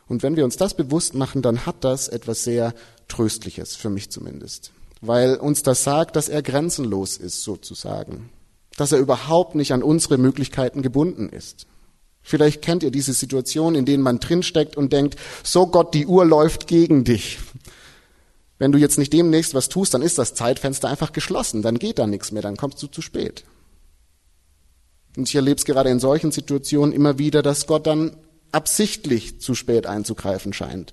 Und 0.06 0.23
wenn 0.23 0.37
wir 0.37 0.44
uns 0.44 0.56
das 0.56 0.75
bewusst 0.75 1.14
machen, 1.14 1.42
dann 1.42 1.66
hat 1.66 1.76
das 1.82 2.08
etwas 2.08 2.44
sehr 2.44 2.75
Tröstliches, 3.08 3.75
für 3.76 3.90
mich 3.90 4.11
zumindest. 4.11 4.73
Weil 5.00 5.37
uns 5.37 5.62
das 5.62 5.84
sagt, 5.84 6.16
dass 6.16 6.28
er 6.28 6.42
grenzenlos 6.42 7.16
ist, 7.16 7.42
sozusagen. 7.42 8.30
Dass 8.76 8.92
er 8.92 8.99
überhaupt 8.99 9.54
nicht 9.54 9.73
an 9.73 9.82
unsere 9.82 10.18
Möglichkeiten 10.18 10.82
gebunden 10.82 11.28
ist. 11.28 11.66
Vielleicht 12.23 12.62
kennt 12.62 12.82
ihr 12.82 12.90
diese 12.90 13.12
Situation, 13.12 13.75
in 13.75 13.84
denen 13.84 14.02
man 14.02 14.18
drinsteckt 14.18 14.76
und 14.76 14.92
denkt, 14.92 15.16
so 15.42 15.66
Gott, 15.66 15.92
die 15.92 16.06
Uhr 16.06 16.25
läuft 16.25 16.66
gegen 16.66 17.04
dich. 17.04 17.38
Wenn 18.58 18.73
du 18.73 18.78
jetzt 18.78 18.99
nicht 18.99 19.12
demnächst 19.12 19.52
was 19.52 19.68
tust, 19.68 19.92
dann 19.92 20.00
ist 20.00 20.16
das 20.16 20.34
Zeitfenster 20.34 20.88
einfach 20.88 21.12
geschlossen, 21.12 21.61
dann 21.61 21.78
geht 21.78 21.99
da 21.99 22.06
nichts 22.06 22.32
mehr, 22.32 22.42
dann 22.42 22.56
kommst 22.56 22.82
du 22.82 22.87
zu 22.87 23.02
spät. 23.02 23.44
Und 25.16 25.28
ich 25.28 25.34
erlebe 25.34 25.56
es 25.56 25.66
gerade 25.66 25.90
in 25.90 26.00
solchen 26.00 26.32
Situationen 26.32 26.94
immer 26.94 27.18
wieder, 27.18 27.42
dass 27.42 27.66
Gott 27.66 27.87
dann 27.87 28.16
absichtlich 28.54 29.40
zu 29.40 29.54
spät 29.54 29.87
einzugreifen 29.87 30.52
scheint, 30.52 30.92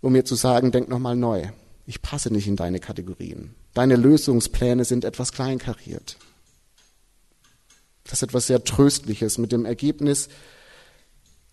um 0.00 0.12
mir 0.12 0.24
zu 0.24 0.34
sagen, 0.34 0.70
denk 0.72 0.88
nochmal 0.88 1.16
neu. 1.16 1.48
Ich 1.86 2.02
passe 2.02 2.32
nicht 2.32 2.46
in 2.46 2.56
deine 2.56 2.80
Kategorien. 2.80 3.54
Deine 3.74 3.96
Lösungspläne 3.96 4.84
sind 4.84 5.04
etwas 5.04 5.32
kleinkariert. 5.32 6.16
Das 8.04 8.14
ist 8.14 8.22
etwas 8.22 8.46
sehr 8.46 8.64
Tröstliches 8.64 9.38
mit 9.38 9.52
dem 9.52 9.64
Ergebnis, 9.64 10.28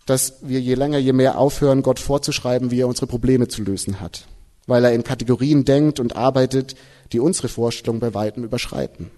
dass 0.06 0.36
wir 0.42 0.60
je 0.60 0.76
länger, 0.76 0.98
je 0.98 1.14
mehr 1.14 1.38
aufhören, 1.38 1.82
Gott 1.82 2.00
vorzuschreiben, 2.00 2.72
wie 2.72 2.82
er 2.82 2.88
unsere 2.88 3.08
Probleme 3.08 3.48
zu 3.48 3.64
lösen 3.64 4.00
hat, 4.00 4.28
weil 4.68 4.84
er 4.84 4.94
in 4.94 5.04
Kategorien 5.04 5.66
denkt 5.66 6.00
und 6.00 6.16
arbeitet, 6.16 6.76
die 7.12 7.20
unsere 7.20 7.48
Vorstellung 7.48 8.00
bei 8.00 8.14
weitem 8.14 8.44
überschreiten. 8.44 9.12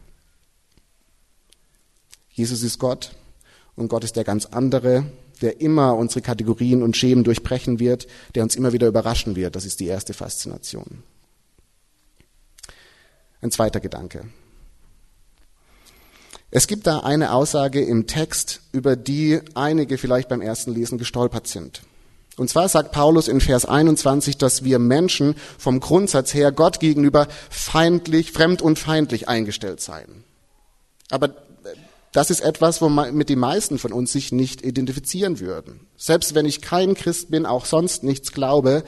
Jesus 2.30 2.64
ist 2.64 2.80
Gott 2.80 3.12
und 3.76 3.88
Gott 3.88 4.04
ist 4.04 4.16
der 4.16 4.24
ganz 4.24 4.46
andere, 4.46 5.06
der 5.42 5.62
immer 5.62 5.96
unsere 5.96 6.22
Kategorien 6.22 6.84
und 6.84 6.98
Schemen 6.98 7.24
durchbrechen 7.24 7.80
wird, 7.80 8.08
der 8.36 8.44
uns 8.44 8.56
immer 8.56 8.74
wieder 8.74 8.88
überraschen 8.88 9.36
wird. 9.36 9.56
Das 9.56 9.66
ist 9.66 9.80
die 9.80 9.88
erste 9.88 10.14
Faszination. 10.14 11.04
Ein 13.42 13.52
zweiter 13.52 13.80
Gedanke. 13.80 14.26
Es 16.52 16.68
gibt 16.68 16.88
da 16.88 17.00
eine 17.00 17.34
Aussage 17.34 17.84
im 17.84 18.08
Text, 18.08 18.62
über 18.72 18.96
die 18.96 19.42
einige 19.56 19.98
vielleicht 19.98 20.30
beim 20.30 20.42
ersten 20.42 20.74
Lesen 20.74 20.98
gestolpert 20.98 21.48
sind. 21.48 21.82
Und 22.38 22.50
zwar 22.50 22.68
sagt 22.68 22.92
Paulus 22.92 23.28
in 23.28 23.40
Vers 23.40 23.66
21, 23.66 24.38
dass 24.38 24.64
wir 24.64 24.80
Menschen 24.80 25.36
vom 25.58 25.80
Grundsatz 25.80 26.34
her 26.34 26.52
Gott 26.52 26.80
gegenüber 26.80 27.28
feindlich, 27.50 28.32
fremd 28.32 28.62
und 28.62 28.78
feindlich 28.78 29.30
eingestellt 29.30 29.80
seien. 29.80 30.24
Aber 31.10 31.36
das 32.16 32.30
ist 32.30 32.40
etwas, 32.40 32.82
wo 32.82 32.88
man, 32.88 33.14
mit 33.14 33.28
den 33.28 33.40
meisten 33.40 33.78
von 33.78 33.92
uns 33.92 34.14
sich 34.14 34.32
nicht 34.32 34.64
identifizieren 34.64 35.42
würden. 35.42 35.86
Selbst 35.98 36.34
wenn 36.34 36.46
ich 36.46 36.62
kein 36.62 36.94
Christ 36.94 37.30
bin, 37.30 37.46
auch 37.46 37.66
sonst 37.66 38.04
nichts 38.04 38.32
glaube, 38.32 38.86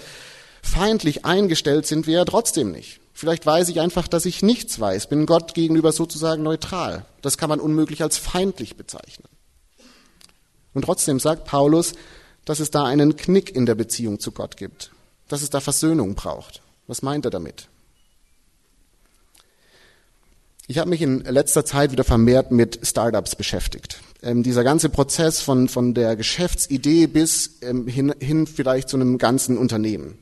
feindlich 0.63 1.25
eingestellt 1.25 1.86
sind 1.86 2.07
wir 2.07 2.19
ja 2.19 2.25
trotzdem 2.25 2.72
nicht. 2.72 3.01
Vielleicht 3.12 3.46
weiß 3.46 3.67
ich 3.67 3.81
einfach, 3.81 4.07
dass 4.07 4.25
ich 4.25 4.43
nichts 4.43 4.79
weiß, 4.79 5.10
bin 5.10 5.25
Gott 5.25 5.55
gegenüber 5.55 5.91
sozusagen 5.91 6.41
neutral. 6.41 7.05
Das 7.22 7.38
kann 7.38 7.50
man 7.50 7.60
unmöglich 7.60 8.01
als 8.01 8.17
feindlich 8.17 8.77
bezeichnen. 8.77 9.27
Und 10.74 10.84
trotzdem 10.84 11.19
sagt 11.19 11.43
Paulus, 11.43 11.96
dass 12.46 12.62
es 12.62 12.72
da 12.72 12.86
einen 12.86 13.17
Knick 13.17 13.53
in 13.53 13.65
der 13.65 13.75
Beziehung 13.75 14.22
zu 14.22 14.31
Gott 14.31 14.55
gibt, 14.55 14.91
dass 15.27 15.41
es 15.41 15.50
da 15.50 15.60
Versöhnung 15.60 16.15
braucht. 16.15 16.62
Was 16.88 17.01
meint 17.01 17.25
er 17.25 17.31
damit? 17.31 17.67
Ich 20.69 20.79
habe 20.79 20.89
mich 20.89 21.01
in 21.01 21.21
letzter 21.21 21.63
Zeit 21.63 21.93
wieder 21.93 22.03
vermehrt 22.03 22.51
mit 22.51 22.86
Startups 22.86 23.38
beschäftigt. 23.38 24.01
Ähm, 24.21 24.43
dieser 24.43 24.65
ganze 24.65 24.89
Prozess 24.89 25.39
von, 25.39 25.69
von 25.69 25.93
der 25.93 26.17
Geschäftsidee 26.17 27.07
bis 27.07 27.59
ähm, 27.62 27.88
hin, 27.88 28.13
hin 28.19 28.47
vielleicht 28.47 28.89
zu 28.89 28.97
einem 28.97 29.17
ganzen 29.17 29.57
Unternehmen. 29.57 30.17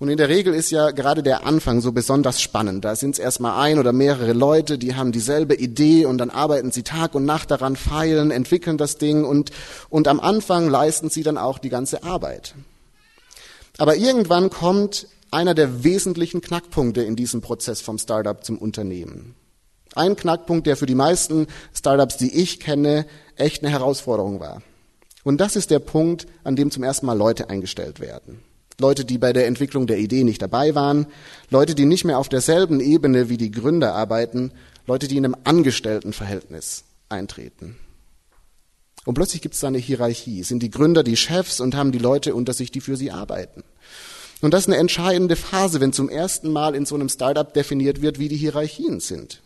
Und 0.00 0.08
in 0.08 0.16
der 0.16 0.28
Regel 0.28 0.52
ist 0.54 0.72
ja 0.72 0.90
gerade 0.90 1.22
der 1.22 1.46
Anfang 1.46 1.80
so 1.80 1.92
besonders 1.92 2.42
spannend. 2.42 2.84
Da 2.84 2.96
sind 2.96 3.12
es 3.12 3.20
erstmal 3.20 3.60
ein 3.62 3.78
oder 3.78 3.92
mehrere 3.92 4.32
Leute, 4.32 4.76
die 4.76 4.96
haben 4.96 5.12
dieselbe 5.12 5.54
Idee 5.54 6.04
und 6.04 6.18
dann 6.18 6.30
arbeiten 6.30 6.72
sie 6.72 6.82
Tag 6.82 7.14
und 7.14 7.24
Nacht 7.24 7.52
daran, 7.52 7.76
feilen, 7.76 8.32
entwickeln 8.32 8.76
das 8.76 8.98
Ding 8.98 9.24
und, 9.24 9.52
und 9.88 10.08
am 10.08 10.18
Anfang 10.18 10.68
leisten 10.68 11.10
sie 11.10 11.22
dann 11.22 11.38
auch 11.38 11.60
die 11.60 11.70
ganze 11.70 12.02
Arbeit. 12.02 12.56
Aber 13.78 13.94
irgendwann 13.94 14.50
kommt 14.50 15.06
einer 15.30 15.54
der 15.54 15.84
wesentlichen 15.84 16.40
Knackpunkte 16.40 17.02
in 17.02 17.14
diesem 17.14 17.40
Prozess 17.40 17.80
vom 17.80 17.98
Startup 17.98 18.44
zum 18.44 18.58
Unternehmen. 18.58 19.36
Ein 19.94 20.16
Knackpunkt, 20.16 20.66
der 20.66 20.76
für 20.76 20.86
die 20.86 20.94
meisten 20.94 21.46
Startups, 21.72 22.16
die 22.16 22.34
ich 22.34 22.60
kenne, 22.60 23.06
echt 23.36 23.62
eine 23.62 23.72
Herausforderung 23.72 24.40
war. 24.40 24.62
Und 25.22 25.40
das 25.40 25.56
ist 25.56 25.70
der 25.70 25.78
Punkt, 25.78 26.26
an 26.44 26.56
dem 26.56 26.70
zum 26.70 26.82
ersten 26.82 27.06
Mal 27.06 27.16
Leute 27.16 27.48
eingestellt 27.48 28.00
werden. 28.00 28.42
Leute, 28.78 29.04
die 29.04 29.18
bei 29.18 29.32
der 29.32 29.46
Entwicklung 29.46 29.86
der 29.86 29.98
Idee 29.98 30.24
nicht 30.24 30.42
dabei 30.42 30.74
waren, 30.74 31.06
Leute, 31.48 31.74
die 31.74 31.86
nicht 31.86 32.04
mehr 32.04 32.18
auf 32.18 32.28
derselben 32.28 32.80
Ebene 32.80 33.28
wie 33.28 33.36
die 33.36 33.52
Gründer 33.52 33.94
arbeiten, 33.94 34.52
Leute, 34.86 35.08
die 35.08 35.16
in 35.16 35.24
einem 35.24 35.36
Angestelltenverhältnis 35.44 36.84
eintreten. 37.08 37.76
Und 39.04 39.14
plötzlich 39.14 39.42
gibt 39.42 39.54
es 39.54 39.60
da 39.60 39.68
eine 39.68 39.78
Hierarchie. 39.78 40.42
Sind 40.42 40.62
die 40.62 40.70
Gründer 40.70 41.02
die 41.02 41.16
Chefs 41.16 41.60
und 41.60 41.74
haben 41.74 41.92
die 41.92 41.98
Leute 41.98 42.34
unter 42.34 42.52
sich, 42.52 42.70
die 42.70 42.80
für 42.80 42.96
sie 42.96 43.10
arbeiten. 43.10 43.62
Und 44.40 44.52
das 44.52 44.62
ist 44.62 44.68
eine 44.68 44.78
entscheidende 44.78 45.36
Phase, 45.36 45.80
wenn 45.80 45.92
zum 45.92 46.08
ersten 46.08 46.50
Mal 46.50 46.74
in 46.74 46.84
so 46.84 46.94
einem 46.94 47.08
Startup 47.08 47.52
definiert 47.52 48.02
wird, 48.02 48.18
wie 48.18 48.28
die 48.28 48.36
Hierarchien 48.36 49.00
sind. 49.00 49.40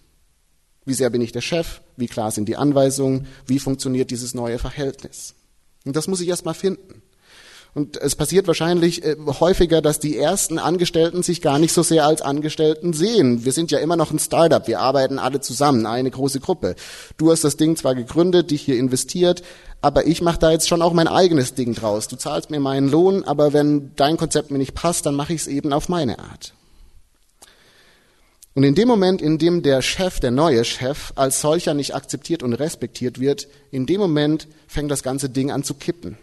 Wie 0.89 0.95
sehr 0.95 1.11
bin 1.11 1.21
ich 1.21 1.33
der 1.33 1.43
Chef? 1.43 1.83
Wie 1.99 2.07
klar 2.07 2.31
sind 2.31 2.49
die 2.49 2.57
Anweisungen? 2.57 3.27
Wie 3.47 3.59
funktioniert 3.59 4.11
dieses 4.11 4.33
neue 4.33 4.59
Verhältnis? 4.59 5.35
Und 5.85 5.97
das 5.97 6.09
muss 6.09 6.23
ich 6.23 6.29
erst 6.29 6.47
mal 6.47 6.55
finden. 6.55 7.03
Und 7.75 7.99
es 7.99 8.17
passiert 8.17 8.47
wahrscheinlich 8.47 9.05
äh, 9.05 9.17
häufiger, 9.39 9.83
dass 9.83 10.01
die 10.01 10.17
ersten 10.17 10.59
Angestellten 10.59 11.23
sich 11.23 11.43
gar 11.43 11.59
nicht 11.59 11.75
so 11.75 11.83
sehr 11.83 12.07
als 12.07 12.23
Angestellten 12.23 12.95
sehen. 12.95 13.45
Wir 13.45 13.53
sind 13.53 13.71
ja 13.71 13.81
immer 13.81 13.97
noch 13.97 14.13
ein 14.13 14.19
Startup. 14.19 14.67
Wir 14.67 14.81
arbeiten 14.81 15.19
alle 15.19 15.41
zusammen, 15.41 15.85
eine 15.85 16.11
große 16.11 16.41
Gruppe. 16.41 16.75
Du 17.19 17.31
hast 17.31 17.45
das 17.45 17.59
Ding 17.59 17.77
zwar 17.77 17.95
gegründet, 17.95 18.51
dich 18.51 18.63
hier 18.63 18.79
investiert, 18.79 19.43
aber 19.83 20.07
ich 20.07 20.23
mache 20.23 20.39
da 20.39 20.53
jetzt 20.53 20.69
schon 20.69 20.81
auch 20.81 20.95
mein 20.95 21.07
eigenes 21.07 21.53
Ding 21.53 21.75
draus. 21.75 22.09
Du 22.09 22.17
zahlst 22.17 22.51
mir 22.51 22.61
meinen 22.61 22.91
Lohn, 22.91 23.25
aber 23.25 23.53
wenn 23.53 23.95
dein 23.95 24.17
Konzept 24.17 24.51
mir 24.51 24.59
nicht 24.59 24.75
passt, 24.75 25.05
dann 25.05 25.17
mache 25.17 25.35
ich 25.35 25.43
es 25.43 25.49
eben 25.49 25.75
auf 25.75 25.91
meine 25.91 26.19
Art. 26.19 26.55
Und 28.59 28.65
in 28.65 28.75
dem 28.75 28.89
Moment, 28.89 29.23
in 29.23 29.39
dem 29.39 29.63
der 29.63 29.83
Chef, 29.83 30.19
der 30.19 30.33
neue 30.33 30.65
Chef, 30.65 31.13
als 31.15 31.41
solcher 31.41 31.75
nicht 31.75 31.95
akzeptiert 31.95 32.43
und 32.43 32.55
respektiert 32.55 33.21
wird, 33.21 33.47
in 33.71 33.87
dem 33.87 34.01
Moment 34.01 34.49
fängt 34.67 34.91
das 34.91 35.05
ganze 35.05 35.29
Ding 35.29 35.53
an 35.53 35.63
zu 35.63 35.75
kippen. 35.75 36.19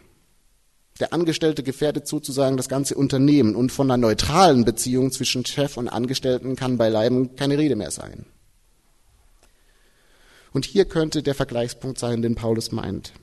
Der 1.00 1.14
Angestellte 1.14 1.64
gefährdet 1.64 2.10
sozusagen 2.10 2.58
das 2.58 2.68
ganze 2.68 2.96
Unternehmen 2.96 3.56
und 3.56 3.72
von 3.72 3.90
einer 3.90 3.96
neutralen 3.96 4.66
Beziehung 4.66 5.14
zwischen 5.14 5.46
Chef 5.46 5.78
und 5.78 5.88
Angestellten 5.88 6.58
kann 6.58 6.78
beileiben 6.78 7.38
keine 7.38 7.58
Rede 7.58 7.78
mehr 7.78 7.92
sein. 7.92 8.26
Und 10.52 10.66
hier 10.66 10.84
könnte 10.84 11.24
der 11.24 11.36
Vergleichspunkt 11.36 12.00
sein, 12.00 12.22
den 12.22 12.36
Paulus 12.36 12.74
meint. 12.74 13.14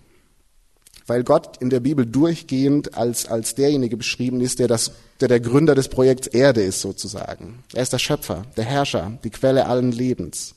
Weil 1.07 1.25
Gott 1.25 1.57
in 1.61 1.71
der 1.71 1.81
Bibel 1.81 2.07
durchgehend 2.07 2.95
als, 2.97 3.27
als 3.27 3.55
derjenige 3.55 3.97
beschrieben 3.97 4.41
ist, 4.41 4.59
der, 4.59 4.69
das, 4.69 4.93
der 5.21 5.29
der 5.29 5.41
Gründer 5.41 5.75
des 5.75 5.89
Projekts 5.89 6.29
Erde 6.29 6.63
ist 6.63 6.81
sozusagen. 6.81 7.65
Er 7.73 7.83
ist 7.83 7.93
der 7.93 7.99
Schöpfer, 7.99 8.45
der 8.57 8.65
Herrscher, 8.65 9.19
die 9.25 9.31
Quelle 9.31 9.67
allen 9.67 9.93
Lebens. 9.93 10.55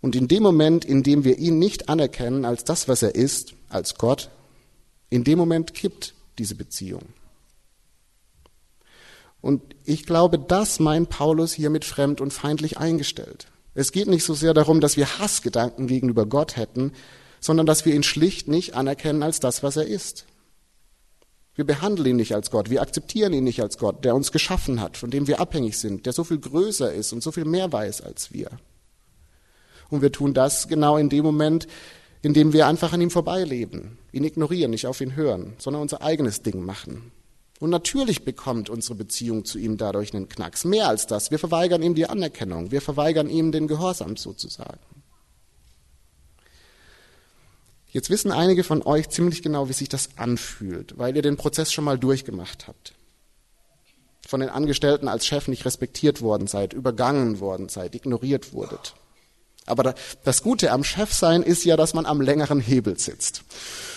Und 0.00 0.14
in 0.14 0.28
dem 0.28 0.42
Moment, 0.42 0.84
in 0.84 1.02
dem 1.02 1.24
wir 1.24 1.38
ihn 1.38 1.58
nicht 1.58 1.88
anerkennen 1.88 2.44
als 2.44 2.64
das, 2.64 2.86
was 2.86 3.02
er 3.02 3.14
ist, 3.14 3.54
als 3.68 3.96
Gott, 3.96 4.30
in 5.10 5.24
dem 5.24 5.38
Moment 5.38 5.74
kippt 5.74 6.14
diese 6.38 6.54
Beziehung. 6.54 7.02
Und 9.40 9.62
ich 9.84 10.06
glaube, 10.06 10.38
das 10.38 10.80
meint 10.80 11.08
Paulus 11.08 11.52
hier 11.52 11.70
mit 11.70 11.84
fremd 11.84 12.20
und 12.20 12.32
feindlich 12.32 12.78
eingestellt. 12.78 13.46
Es 13.74 13.92
geht 13.92 14.08
nicht 14.08 14.24
so 14.24 14.34
sehr 14.34 14.54
darum, 14.54 14.80
dass 14.80 14.96
wir 14.96 15.18
Hassgedanken 15.18 15.86
gegenüber 15.86 16.26
Gott 16.26 16.56
hätten, 16.56 16.92
sondern 17.46 17.64
dass 17.64 17.86
wir 17.86 17.94
ihn 17.94 18.02
schlicht 18.02 18.48
nicht 18.48 18.74
anerkennen 18.74 19.22
als 19.22 19.38
das, 19.38 19.62
was 19.62 19.76
er 19.76 19.86
ist. 19.86 20.26
Wir 21.54 21.64
behandeln 21.64 22.08
ihn 22.08 22.16
nicht 22.16 22.34
als 22.34 22.50
Gott, 22.50 22.70
wir 22.70 22.82
akzeptieren 22.82 23.32
ihn 23.32 23.44
nicht 23.44 23.62
als 23.62 23.78
Gott, 23.78 24.04
der 24.04 24.16
uns 24.16 24.32
geschaffen 24.32 24.80
hat, 24.80 24.96
von 24.96 25.10
dem 25.10 25.28
wir 25.28 25.40
abhängig 25.40 25.78
sind, 25.78 26.04
der 26.04 26.12
so 26.12 26.24
viel 26.24 26.38
größer 26.38 26.92
ist 26.92 27.12
und 27.12 27.22
so 27.22 27.30
viel 27.30 27.44
mehr 27.44 27.72
weiß 27.72 28.02
als 28.02 28.32
wir. 28.32 28.50
Und 29.88 30.02
wir 30.02 30.10
tun 30.10 30.34
das 30.34 30.66
genau 30.66 30.96
in 30.96 31.08
dem 31.08 31.24
Moment, 31.24 31.68
in 32.20 32.34
dem 32.34 32.52
wir 32.52 32.66
einfach 32.66 32.92
an 32.92 33.00
ihm 33.00 33.10
vorbeileben, 33.10 33.96
ihn 34.10 34.24
ignorieren, 34.24 34.72
nicht 34.72 34.88
auf 34.88 35.00
ihn 35.00 35.14
hören, 35.14 35.54
sondern 35.58 35.82
unser 35.82 36.02
eigenes 36.02 36.42
Ding 36.42 36.64
machen. 36.64 37.12
Und 37.60 37.70
natürlich 37.70 38.24
bekommt 38.24 38.68
unsere 38.68 38.96
Beziehung 38.96 39.44
zu 39.44 39.58
ihm 39.58 39.76
dadurch 39.76 40.12
einen 40.12 40.28
Knacks. 40.28 40.64
Mehr 40.64 40.88
als 40.88 41.06
das. 41.06 41.30
Wir 41.30 41.38
verweigern 41.38 41.80
ihm 41.80 41.94
die 41.94 42.06
Anerkennung. 42.06 42.72
Wir 42.72 42.82
verweigern 42.82 43.30
ihm 43.30 43.52
den 43.52 43.66
Gehorsam 43.68 44.16
sozusagen. 44.16 44.95
Jetzt 47.96 48.10
wissen 48.10 48.30
einige 48.30 48.62
von 48.62 48.82
euch 48.82 49.08
ziemlich 49.08 49.42
genau, 49.42 49.70
wie 49.70 49.72
sich 49.72 49.88
das 49.88 50.10
anfühlt, 50.16 50.98
weil 50.98 51.16
ihr 51.16 51.22
den 51.22 51.38
Prozess 51.38 51.72
schon 51.72 51.86
mal 51.86 51.98
durchgemacht 51.98 52.68
habt. 52.68 52.92
Von 54.28 54.40
den 54.40 54.50
Angestellten 54.50 55.08
als 55.08 55.24
Chef 55.24 55.48
nicht 55.48 55.64
respektiert 55.64 56.20
worden 56.20 56.46
seid, 56.46 56.74
übergangen 56.74 57.40
worden 57.40 57.70
seid, 57.70 57.94
ignoriert 57.94 58.52
wurdet. 58.52 58.92
Aber 59.64 59.94
das 60.24 60.42
Gute 60.42 60.72
am 60.72 60.84
Chefsein 60.84 61.42
ist 61.42 61.64
ja, 61.64 61.78
dass 61.78 61.94
man 61.94 62.04
am 62.04 62.20
längeren 62.20 62.60
Hebel 62.60 62.98
sitzt 62.98 63.44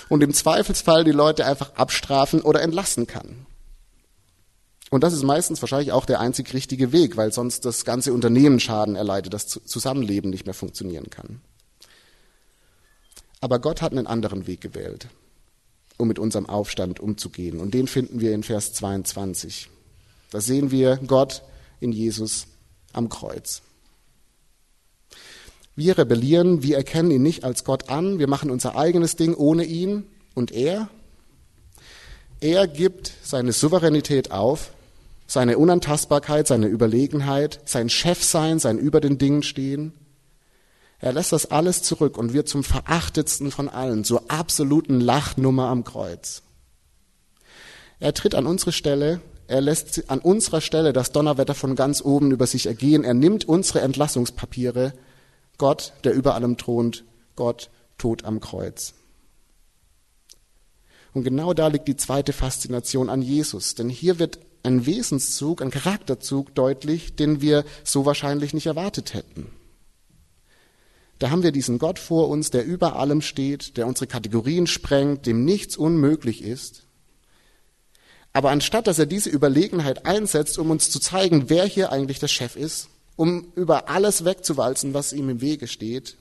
und 0.08 0.24
im 0.24 0.34
Zweifelsfall 0.34 1.03
die 1.03 1.12
Leute 1.12 1.46
einfach 1.46 1.75
abstrafen 1.75 2.39
oder 2.39 2.62
entlassen 2.62 3.06
kann. 3.06 3.48
Und 4.91 5.03
das 5.03 5.12
ist 5.12 5.24
meistens 5.24 5.62
wahrscheinlich 5.62 5.91
auch 5.91 6.06
der 6.06 6.22
einzig 6.22 6.53
richtige 6.53 6.94
Weg, 6.94 7.18
weil 7.18 7.34
sonst 7.34 7.65
das 7.65 7.84
ganze 7.84 8.13
Unternehmen 8.13 8.62
Schaden 8.62 8.96
erleidet, 8.96 9.34
das 9.34 9.48
Zusammenleben 9.48 10.29
nicht 10.29 10.46
mehr 10.46 10.56
funktionieren 10.56 11.10
kann. 11.10 11.41
Aber 13.41 13.60
Gott 13.60 13.81
hat 13.81 13.91
einen 13.91 14.08
anderen 14.08 14.48
Weg 14.48 14.62
gewählt, 14.62 15.08
um 15.98 16.08
mit 16.08 16.19
unserem 16.19 16.46
Aufstand 16.48 17.00
umzugehen. 17.00 17.60
Und 17.60 17.74
den 17.74 17.88
finden 17.88 18.19
wir 18.19 18.34
in 18.34 18.43
Vers 18.43 18.74
22. 18.74 19.69
Da 20.31 20.41
sehen 20.41 20.72
wir 20.72 20.98
Gott 20.98 21.43
in 21.79 21.91
Jesus 21.91 22.48
am 22.93 23.10
Kreuz. 23.10 23.62
Wir 25.75 25.98
rebellieren, 25.98 26.62
wir 26.62 26.75
erkennen 26.75 27.12
ihn 27.12 27.24
nicht 27.24 27.46
als 27.46 27.63
Gott 27.63 27.89
an, 27.89 28.19
wir 28.19 28.27
machen 28.27 28.51
unser 28.51 28.75
eigenes 28.75 29.15
Ding 29.15 29.34
ohne 29.34 29.63
ihn 29.63 30.05
und 30.36 30.51
er. 30.51 30.89
Er 32.41 32.67
gibt 32.67 33.13
seine 33.24 33.53
Souveränität 33.53 34.31
auf, 34.31 34.72
seine 35.25 35.58
Unantastbarkeit, 35.58 36.48
seine 36.48 36.67
Überlegenheit, 36.67 37.62
sein 37.65 37.89
Chefsein, 37.89 38.60
sein 38.60 38.77
über 38.77 39.00
den 39.00 39.17
Dingen 39.17 39.43
stehen. 39.43 39.93
Er 41.00 41.13
lässt 41.13 41.32
das 41.32 41.46
alles 41.46 41.82
zurück 41.82 42.18
und 42.18 42.34
wird 42.34 42.50
zum 42.50 42.63
verachtetsten 42.63 43.51
von 43.51 43.70
allen, 43.70 44.03
zur 44.03 44.29
absoluten 44.29 45.00
Lachnummer 45.00 45.68
am 45.68 45.84
Kreuz. 45.84 46.41
Er 48.00 48.13
tritt 48.13 48.36
an 48.36 48.45
unsere 48.45 48.71
Stelle, 48.71 49.21
er 49.47 49.62
lässt 49.62 50.10
an 50.10 50.19
unserer 50.19 50.62
Stelle 50.62 50.93
das 50.93 51.12
Donnerwetter 51.12 51.56
von 51.56 51.76
ganz 51.76 52.02
oben 52.02 52.32
über 52.32 52.47
sich 52.47 52.65
ergehen, 52.65 53.04
er 53.04 53.13
nimmt 53.13 53.45
unsere 53.45 53.82
Entlassungspapiere, 53.82 54.93
Gott, 55.58 55.93
der 56.04 56.13
über 56.13 56.36
allem 56.36 56.58
thront, 56.58 57.04
Gott 57.36 57.69
tot 57.97 58.26
am 58.26 58.39
Kreuz. 58.39 58.93
Und 61.13 61.23
genau 61.23 61.54
da 61.54 61.67
liegt 61.67 61.88
die 61.88 61.97
zweite 61.97 62.34
Faszination 62.34 63.10
an 63.10 63.21
Jesus, 63.21 63.76
denn 63.76 63.89
hier 63.89 64.19
wird 64.19 64.39
ein 64.63 64.86
Wesenszug, 64.86 65.62
ein 65.62 65.71
Charakterzug 65.71 66.54
deutlich, 66.54 67.15
den 67.15 67.41
wir 67.41 67.63
so 67.84 68.06
wahrscheinlich 68.06 68.54
nicht 68.54 68.67
erwartet 68.67 69.13
hätten. 69.13 69.47
Da 71.19 71.29
haben 71.29 71.43
wir 71.43 71.51
diesen 71.51 71.79
Gott 71.79 71.99
vor 71.99 72.29
uns, 72.29 72.49
der 72.49 72.65
über 72.65 72.95
allem 72.95 73.21
steht, 73.21 73.75
der 73.75 73.88
unsere 73.88 74.08
Kategorien 74.08 74.67
sprengt, 74.67 75.25
dem 75.25 75.43
nichts 75.43 75.75
unmöglich 75.75 76.41
ist. 76.41 76.84
Aber 78.32 78.51
anstatt 78.51 78.88
dass 78.88 78.99
er 78.99 79.05
diese 79.05 79.29
Überlegenheit 79.29 80.05
einsetzt, 80.05 80.58
um 80.58 80.71
uns 80.71 80.89
zu 80.89 80.99
zeigen, 80.99 81.49
wer 81.49 81.65
hier 81.65 81.91
eigentlich 81.91 82.19
der 82.19 82.29
Chef 82.29 82.55
ist, 82.55 82.88
um 83.17 83.51
über 83.55 83.89
alles 83.89 84.23
wegzuwalzen, 84.23 84.93
was 84.93 85.12
ihm 85.12 85.27
im 85.29 85.41
Wege 85.41 85.67
steht. 85.67 86.15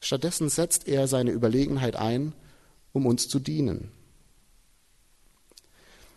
Stattdessen 0.00 0.48
setzt 0.48 0.88
er 0.88 1.06
seine 1.06 1.32
Überlegenheit 1.32 1.96
ein, 1.96 2.32
um 2.92 3.04
uns 3.04 3.28
zu 3.28 3.38
dienen. 3.38 3.90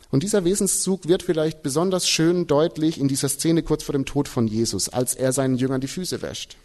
Und 0.10 0.24
dieser 0.24 0.46
Wesenszug 0.46 1.08
wird 1.08 1.24
vielleicht 1.24 1.64
besonders 1.64 2.08
schön 2.08 2.48
deutlich 2.48 3.00
in 3.00 3.08
dieser 3.08 3.30
Szene 3.30 3.64
kurz 3.64 3.84
vor 3.84 3.94
dem 3.94 4.06
Tod 4.06 4.28
von 4.28 4.48
Jesus, 4.48 4.88
als 4.90 5.16
er 5.16 5.34
seinen 5.34 5.58
Jüngern 5.58 5.82
die 5.82 5.88
Füße 5.88 6.22
wäscht. 6.22 6.58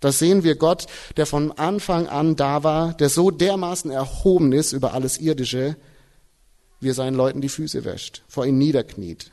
Da 0.00 0.12
sehen 0.12 0.44
wir 0.44 0.56
Gott, 0.56 0.86
der 1.16 1.26
von 1.26 1.52
Anfang 1.52 2.08
an 2.08 2.34
da 2.34 2.64
war, 2.64 2.94
der 2.94 3.08
so 3.08 3.30
dermaßen 3.30 3.90
erhoben 3.90 4.52
ist 4.52 4.72
über 4.72 4.94
alles 4.94 5.18
Irdische, 5.18 5.76
wie 6.80 6.88
er 6.88 6.94
seinen 6.94 7.14
Leuten 7.14 7.40
die 7.40 7.50
Füße 7.50 7.84
wäscht, 7.84 8.22
vor 8.26 8.46
ihnen 8.46 8.58
niederkniet 8.58 9.30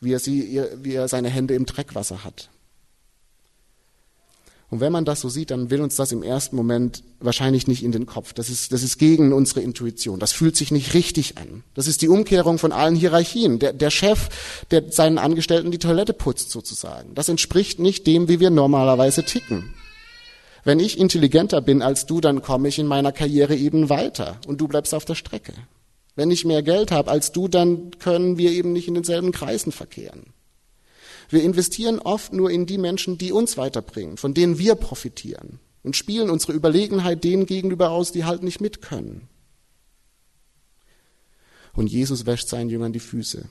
wie 0.00 0.12
er, 0.12 0.18
sie, 0.18 0.62
wie 0.76 0.94
er 0.94 1.08
seine 1.08 1.28
Hände 1.28 1.54
im 1.54 1.66
Dreckwasser 1.66 2.24
hat. 2.24 2.50
Und 4.70 4.80
wenn 4.80 4.92
man 4.92 5.06
das 5.06 5.22
so 5.22 5.30
sieht, 5.30 5.50
dann 5.50 5.70
will 5.70 5.80
uns 5.80 5.96
das 5.96 6.12
im 6.12 6.22
ersten 6.22 6.54
Moment 6.54 7.02
wahrscheinlich 7.20 7.66
nicht 7.66 7.82
in 7.82 7.92
den 7.92 8.04
Kopf. 8.04 8.34
Das 8.34 8.50
ist, 8.50 8.70
das 8.72 8.82
ist 8.82 8.98
gegen 8.98 9.32
unsere 9.32 9.60
Intuition. 9.60 10.18
Das 10.18 10.32
fühlt 10.32 10.56
sich 10.56 10.70
nicht 10.70 10.92
richtig 10.92 11.38
an. 11.38 11.64
Das 11.74 11.86
ist 11.86 12.02
die 12.02 12.08
Umkehrung 12.08 12.58
von 12.58 12.72
allen 12.72 12.94
Hierarchien. 12.94 13.58
Der, 13.58 13.72
der 13.72 13.90
Chef, 13.90 14.28
der 14.70 14.92
seinen 14.92 15.16
Angestellten 15.16 15.70
die 15.70 15.78
Toilette 15.78 16.12
putzt 16.12 16.50
sozusagen. 16.50 17.14
Das 17.14 17.30
entspricht 17.30 17.78
nicht 17.78 18.06
dem, 18.06 18.28
wie 18.28 18.40
wir 18.40 18.50
normalerweise 18.50 19.24
ticken. 19.24 19.74
Wenn 20.64 20.80
ich 20.80 20.98
intelligenter 20.98 21.62
bin 21.62 21.80
als 21.80 22.04
du, 22.04 22.20
dann 22.20 22.42
komme 22.42 22.68
ich 22.68 22.78
in 22.78 22.86
meiner 22.86 23.12
Karriere 23.12 23.56
eben 23.56 23.88
weiter 23.88 24.38
und 24.46 24.60
du 24.60 24.68
bleibst 24.68 24.94
auf 24.94 25.06
der 25.06 25.14
Strecke. 25.14 25.54
Wenn 26.14 26.30
ich 26.30 26.44
mehr 26.44 26.62
Geld 26.62 26.90
habe 26.90 27.10
als 27.10 27.32
du, 27.32 27.48
dann 27.48 27.92
können 28.00 28.36
wir 28.36 28.50
eben 28.50 28.74
nicht 28.74 28.86
in 28.86 28.94
denselben 28.94 29.32
Kreisen 29.32 29.72
verkehren. 29.72 30.34
Wir 31.28 31.42
investieren 31.42 31.98
oft 31.98 32.32
nur 32.32 32.50
in 32.50 32.66
die 32.66 32.78
Menschen, 32.78 33.18
die 33.18 33.32
uns 33.32 33.56
weiterbringen, 33.56 34.16
von 34.16 34.34
denen 34.34 34.58
wir 34.58 34.74
profitieren 34.74 35.60
und 35.82 35.96
spielen 35.96 36.30
unsere 36.30 36.52
Überlegenheit 36.52 37.22
denen 37.24 37.46
gegenüber 37.46 37.90
aus, 37.90 38.12
die 38.12 38.24
halt 38.24 38.42
nicht 38.42 38.60
mit 38.60 38.82
können. 38.82 39.28
Und 41.74 41.88
Jesus 41.88 42.26
wäscht 42.26 42.48
seinen 42.48 42.70
Jüngern 42.70 42.92
die 42.92 43.00
Füße. 43.00 43.44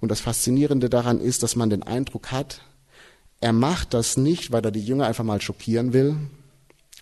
Und 0.00 0.10
das 0.10 0.20
Faszinierende 0.20 0.90
daran 0.90 1.20
ist, 1.20 1.42
dass 1.42 1.56
man 1.56 1.70
den 1.70 1.82
Eindruck 1.82 2.32
hat, 2.32 2.62
er 3.40 3.52
macht 3.52 3.94
das 3.94 4.16
nicht, 4.16 4.52
weil 4.52 4.64
er 4.64 4.70
die 4.70 4.84
Jünger 4.84 5.06
einfach 5.06 5.24
mal 5.24 5.40
schockieren 5.40 5.92
will 5.92 6.16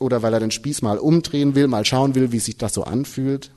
oder 0.00 0.22
weil 0.22 0.34
er 0.34 0.40
den 0.40 0.50
Spieß 0.50 0.82
mal 0.82 0.98
umdrehen 0.98 1.54
will, 1.54 1.68
mal 1.68 1.84
schauen 1.84 2.14
will, 2.14 2.32
wie 2.32 2.40
sich 2.40 2.56
das 2.56 2.74
so 2.74 2.84
anfühlt, 2.84 3.52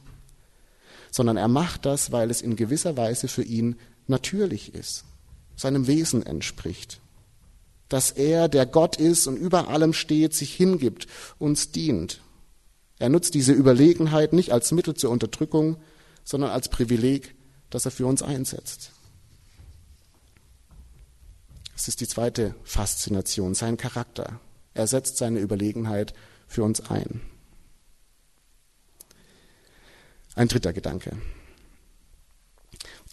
sondern 1.11 1.37
er 1.37 1.47
macht 1.47 1.85
das, 1.85 2.11
weil 2.11 2.29
es 2.29 2.41
in 2.41 2.55
gewisser 2.55 2.95
Weise 2.97 3.27
für 3.27 3.43
ihn 3.43 3.77
natürlich 4.07 4.73
ist, 4.73 5.03
seinem 5.55 5.87
Wesen 5.87 6.25
entspricht. 6.25 6.99
Dass 7.89 8.11
er, 8.11 8.47
der 8.47 8.65
Gott 8.65 8.97
ist 8.97 9.27
und 9.27 9.37
über 9.37 9.67
allem 9.69 9.93
steht, 9.93 10.33
sich 10.33 10.53
hingibt, 10.53 11.07
uns 11.37 11.71
dient. 11.71 12.21
Er 12.97 13.09
nutzt 13.09 13.33
diese 13.33 13.51
Überlegenheit 13.51 14.33
nicht 14.33 14.51
als 14.51 14.71
Mittel 14.71 14.95
zur 14.95 15.11
Unterdrückung, 15.11 15.77
sondern 16.23 16.51
als 16.51 16.69
Privileg, 16.69 17.35
das 17.69 17.85
er 17.85 17.91
für 17.91 18.05
uns 18.05 18.21
einsetzt. 18.21 18.91
Das 21.73 21.89
ist 21.89 21.99
die 21.99 22.07
zweite 22.07 22.55
Faszination, 22.63 23.53
sein 23.53 23.77
Charakter. 23.77 24.39
Er 24.73 24.87
setzt 24.87 25.17
seine 25.17 25.39
Überlegenheit 25.39 26.13
für 26.47 26.63
uns 26.63 26.89
ein. 26.89 27.21
Ein 30.35 30.47
dritter 30.47 30.73
Gedanke. 30.73 31.17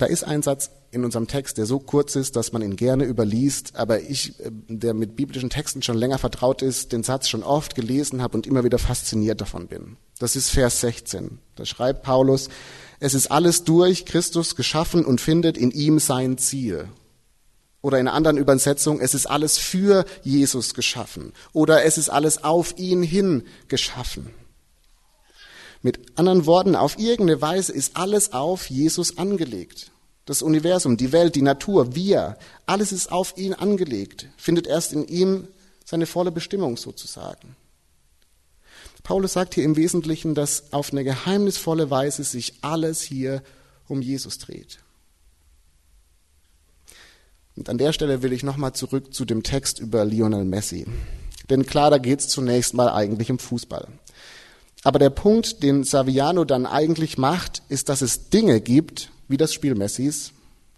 Da 0.03 0.09
ist 0.09 0.25
ein 0.25 0.43
Satz 0.43 0.71
in 0.91 1.05
unserem 1.05 1.29
Text, 1.29 1.59
der 1.59 1.65
so 1.65 1.79
kurz 1.79 2.17
ist, 2.17 2.35
dass 2.35 2.51
man 2.51 2.61
ihn 2.61 2.75
gerne 2.75 3.05
überliest, 3.05 3.77
aber 3.77 4.01
ich, 4.01 4.41
äh, 4.41 4.51
der 4.67 4.95
mit 4.95 5.15
biblischen 5.15 5.49
Texten 5.49 5.81
schon 5.81 5.97
länger 5.97 6.19
vertraut 6.19 6.61
ist, 6.61 6.91
den 6.91 7.05
Satz 7.05 7.29
schon 7.29 7.45
oft 7.45 7.77
gelesen 7.77 8.21
habe 8.21 8.37
und 8.37 8.45
immer 8.45 8.65
wieder 8.65 8.79
fasziniert 8.79 9.41
davon 9.41 9.69
bin. 9.69 9.97
Das 10.19 10.35
ist 10.35 10.51
Vers 10.51 10.81
16. 10.81 11.39
Da 11.55 11.65
schreibt 11.65 12.03
Paulus, 12.03 12.49
es 12.99 13.15
ist 13.15 13.31
alles 13.31 13.63
durch 13.63 14.05
Christus 14.05 14.57
geschaffen 14.57 15.05
und 15.05 15.21
findet 15.21 15.57
in 15.57 15.71
ihm 15.71 16.01
sein 16.01 16.37
Ziel. 16.37 16.89
Oder 17.81 18.01
in 18.01 18.09
einer 18.09 18.17
anderen 18.17 18.39
Übersetzung, 18.39 18.99
es 18.99 19.15
ist 19.15 19.27
alles 19.27 19.57
für 19.57 20.05
Jesus 20.25 20.75
geschaffen. 20.75 21.33
Oder 21.53 21.85
es 21.85 21.97
ist 21.97 22.09
alles 22.09 22.43
auf 22.43 22.77
ihn 22.77 23.05
hin 23.05 23.45
geschaffen. 23.69 24.31
Mit 25.83 26.19
anderen 26.19 26.47
Worten, 26.47 26.77
auf 26.77 26.99
irgendeine 26.99 27.43
Weise 27.43 27.73
ist 27.73 27.97
alles 27.97 28.33
auf 28.33 28.71
Jesus 28.71 29.19
angelegt. 29.19 29.91
Das 30.25 30.41
Universum, 30.41 30.97
die 30.97 31.11
Welt, 31.11 31.35
die 31.35 31.43
Natur, 31.43 31.97
wir, 31.97 32.39
alles 32.65 32.93
ist 32.93 33.11
auf 33.11 33.37
ihn 33.37 33.55
angelegt, 33.55 34.29
findet 34.37 34.69
erst 34.69 34.93
in 34.93 35.07
ihm 35.09 35.49
seine 35.85 36.07
volle 36.07 36.31
Bestimmung 36.31 36.77
sozusagen. 36.77 37.57
Paulus 39.03 39.33
sagt 39.33 39.55
hier 39.55 39.65
im 39.65 39.75
Wesentlichen, 39.75 40.37
dass 40.37 40.73
auf 40.73 40.93
eine 40.93 41.03
geheimnisvolle 41.03 41.91
Weise 41.91 42.23
sich 42.23 42.55
alles 42.63 43.03
hier 43.03 43.43
um 43.89 44.01
Jesus 44.01 44.39
dreht. 44.39 44.79
Und 47.57 47.69
an 47.69 47.79
der 47.79 47.93
Stelle 47.93 48.23
will 48.23 48.33
ich 48.33 48.45
nochmal 48.45 48.73
zurück 48.73 49.13
zu 49.13 49.25
dem 49.25 49.43
Text 49.43 49.81
über 49.81 50.05
Lionel 50.05 50.45
Messi. 50.45 50.87
Denn 51.51 51.67
klar, 51.67 51.91
da 51.91 51.99
geht 51.99 52.21
es 52.21 52.29
zunächst 52.29 52.75
mal 52.75 52.89
eigentlich 52.89 53.31
um 53.31 53.39
Fußball. 53.39 53.89
Aber 54.85 54.99
der 54.99 55.11
Punkt, 55.11 55.63
den 55.63 55.85
Saviano 55.85 56.45
dann 56.45 56.67
eigentlich 56.67 57.19
macht, 57.19 57.63
ist, 57.69 57.89
dass 57.89 58.03
es 58.03 58.31
Dinge 58.31 58.61
gibt, 58.61 59.11
wie 59.29 59.37
das 59.37 59.55
Spiel 59.55 59.75
Messis, 59.75 60.33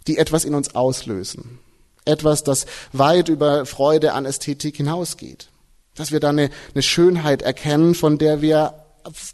die 0.06 0.18
etwas 0.18 0.44
in 0.44 0.54
uns 0.54 0.74
auslösen. 0.74 1.58
Etwas, 2.04 2.44
das 2.44 2.66
weit 2.92 3.30
über 3.30 3.64
Freude 3.64 4.12
an 4.12 4.26
Ästhetik 4.26 4.76
hinausgeht. 4.76 5.48
Dass 5.94 6.12
wir 6.12 6.20
da 6.20 6.30
eine, 6.30 6.50
eine 6.74 6.82
Schönheit 6.82 7.40
erkennen, 7.40 7.94
von 7.94 8.18
der 8.18 8.42
wir, 8.42 8.74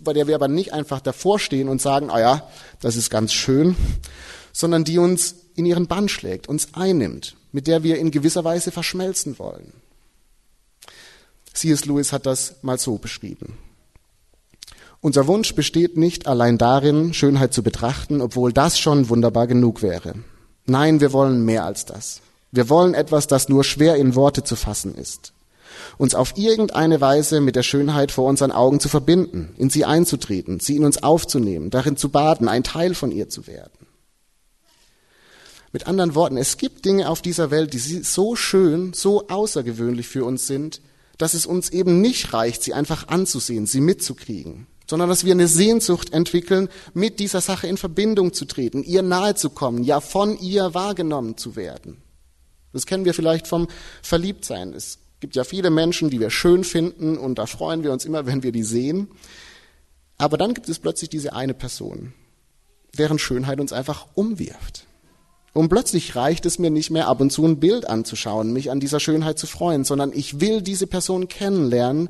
bei 0.00 0.12
der 0.12 0.28
wir 0.28 0.36
aber 0.36 0.46
nicht 0.46 0.72
einfach 0.72 1.00
davor 1.00 1.40
stehen 1.40 1.68
und 1.68 1.82
sagen, 1.82 2.10
ah 2.10 2.20
ja, 2.20 2.48
das 2.80 2.94
ist 2.94 3.10
ganz 3.10 3.32
schön, 3.32 3.74
sondern 4.52 4.84
die 4.84 4.98
uns 4.98 5.34
in 5.56 5.66
ihren 5.66 5.88
Bann 5.88 6.08
schlägt, 6.08 6.48
uns 6.48 6.68
einnimmt, 6.74 7.34
mit 7.50 7.66
der 7.66 7.82
wir 7.82 7.98
in 7.98 8.12
gewisser 8.12 8.44
Weise 8.44 8.70
verschmelzen 8.70 9.38
wollen. 9.40 9.72
C.S. 11.52 11.86
Lewis 11.86 12.12
hat 12.12 12.26
das 12.26 12.62
mal 12.62 12.78
so 12.78 12.98
beschrieben. 12.98 13.58
Unser 15.02 15.26
Wunsch 15.26 15.54
besteht 15.54 15.96
nicht 15.96 16.26
allein 16.26 16.58
darin, 16.58 17.14
Schönheit 17.14 17.54
zu 17.54 17.62
betrachten, 17.62 18.20
obwohl 18.20 18.52
das 18.52 18.78
schon 18.78 19.08
wunderbar 19.08 19.46
genug 19.46 19.80
wäre. 19.80 20.14
Nein, 20.66 21.00
wir 21.00 21.14
wollen 21.14 21.44
mehr 21.44 21.64
als 21.64 21.86
das. 21.86 22.20
Wir 22.52 22.68
wollen 22.68 22.92
etwas, 22.92 23.26
das 23.26 23.48
nur 23.48 23.64
schwer 23.64 23.96
in 23.96 24.14
Worte 24.14 24.44
zu 24.44 24.56
fassen 24.56 24.94
ist. 24.94 25.32
Uns 25.96 26.14
auf 26.14 26.36
irgendeine 26.36 27.00
Weise 27.00 27.40
mit 27.40 27.56
der 27.56 27.62
Schönheit 27.62 28.12
vor 28.12 28.26
unseren 28.26 28.52
Augen 28.52 28.78
zu 28.78 28.90
verbinden, 28.90 29.54
in 29.56 29.70
sie 29.70 29.86
einzutreten, 29.86 30.60
sie 30.60 30.76
in 30.76 30.84
uns 30.84 31.02
aufzunehmen, 31.02 31.70
darin 31.70 31.96
zu 31.96 32.10
baden, 32.10 32.48
ein 32.48 32.64
Teil 32.64 32.94
von 32.94 33.10
ihr 33.10 33.30
zu 33.30 33.46
werden. 33.46 33.86
Mit 35.72 35.86
anderen 35.86 36.14
Worten, 36.14 36.36
es 36.36 36.58
gibt 36.58 36.84
Dinge 36.84 37.08
auf 37.08 37.22
dieser 37.22 37.50
Welt, 37.50 37.72
die 37.72 37.78
so 37.78 38.36
schön, 38.36 38.92
so 38.92 39.28
außergewöhnlich 39.28 40.08
für 40.08 40.24
uns 40.24 40.46
sind, 40.46 40.82
dass 41.16 41.32
es 41.32 41.46
uns 41.46 41.70
eben 41.70 42.00
nicht 42.00 42.32
reicht, 42.34 42.62
sie 42.62 42.74
einfach 42.74 43.08
anzusehen, 43.08 43.66
sie 43.66 43.80
mitzukriegen, 43.80 44.66
sondern 44.90 45.08
dass 45.08 45.24
wir 45.24 45.32
eine 45.32 45.46
Sehnsucht 45.46 46.12
entwickeln, 46.12 46.68
mit 46.94 47.20
dieser 47.20 47.40
Sache 47.40 47.68
in 47.68 47.76
Verbindung 47.76 48.32
zu 48.32 48.44
treten, 48.44 48.82
ihr 48.82 49.02
nahe 49.02 49.36
zu 49.36 49.48
kommen, 49.50 49.84
ja 49.84 50.00
von 50.00 50.36
ihr 50.36 50.74
wahrgenommen 50.74 51.36
zu 51.36 51.54
werden. 51.54 52.02
Das 52.72 52.86
kennen 52.86 53.04
wir 53.04 53.14
vielleicht 53.14 53.46
vom 53.46 53.68
Verliebtsein. 54.02 54.74
Es 54.74 54.98
gibt 55.20 55.36
ja 55.36 55.44
viele 55.44 55.70
Menschen, 55.70 56.10
die 56.10 56.18
wir 56.18 56.30
schön 56.30 56.64
finden 56.64 57.18
und 57.18 57.38
da 57.38 57.46
freuen 57.46 57.84
wir 57.84 57.92
uns 57.92 58.04
immer, 58.04 58.26
wenn 58.26 58.42
wir 58.42 58.50
die 58.50 58.64
sehen. 58.64 59.08
Aber 60.18 60.36
dann 60.36 60.54
gibt 60.54 60.68
es 60.68 60.80
plötzlich 60.80 61.08
diese 61.08 61.34
eine 61.34 61.54
Person, 61.54 62.12
deren 62.98 63.20
Schönheit 63.20 63.60
uns 63.60 63.72
einfach 63.72 64.08
umwirft. 64.14 64.86
Und 65.52 65.68
plötzlich 65.68 66.16
reicht 66.16 66.46
es 66.46 66.58
mir 66.58 66.70
nicht 66.70 66.90
mehr, 66.90 67.06
ab 67.06 67.20
und 67.20 67.30
zu 67.30 67.46
ein 67.46 67.60
Bild 67.60 67.88
anzuschauen, 67.88 68.52
mich 68.52 68.72
an 68.72 68.80
dieser 68.80 68.98
Schönheit 68.98 69.38
zu 69.38 69.46
freuen, 69.46 69.84
sondern 69.84 70.12
ich 70.12 70.40
will 70.40 70.62
diese 70.62 70.88
Person 70.88 71.28
kennenlernen 71.28 72.08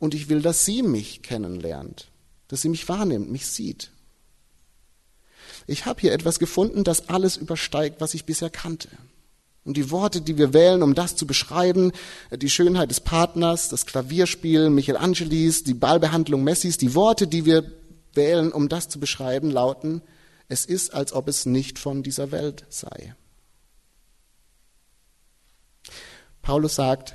und 0.00 0.12
ich 0.12 0.28
will, 0.28 0.42
dass 0.42 0.64
sie 0.64 0.82
mich 0.82 1.22
kennenlernt 1.22 2.08
dass 2.48 2.62
sie 2.62 2.68
mich 2.68 2.88
wahrnimmt, 2.88 3.30
mich 3.30 3.46
sieht. 3.46 3.90
Ich 5.66 5.86
habe 5.86 6.00
hier 6.00 6.12
etwas 6.12 6.38
gefunden, 6.38 6.84
das 6.84 7.08
alles 7.08 7.36
übersteigt, 7.36 8.00
was 8.00 8.14
ich 8.14 8.24
bisher 8.24 8.50
kannte. 8.50 8.88
Und 9.64 9.76
die 9.76 9.90
Worte, 9.90 10.20
die 10.20 10.38
wir 10.38 10.52
wählen, 10.52 10.82
um 10.82 10.94
das 10.94 11.16
zu 11.16 11.26
beschreiben, 11.26 11.90
die 12.30 12.50
Schönheit 12.50 12.90
des 12.90 13.00
Partners, 13.00 13.68
das 13.68 13.84
Klavierspiel 13.84 14.70
Michelangelis, 14.70 15.64
die 15.64 15.74
Ballbehandlung 15.74 16.44
Messis, 16.44 16.78
die 16.78 16.94
Worte, 16.94 17.26
die 17.26 17.44
wir 17.46 17.64
wählen, 18.14 18.52
um 18.52 18.68
das 18.68 18.88
zu 18.88 19.00
beschreiben, 19.00 19.50
lauten, 19.50 20.02
es 20.48 20.64
ist, 20.66 20.94
als 20.94 21.12
ob 21.12 21.26
es 21.26 21.46
nicht 21.46 21.80
von 21.80 22.04
dieser 22.04 22.30
Welt 22.30 22.64
sei. 22.68 23.16
Paulus 26.42 26.76
sagt, 26.76 27.14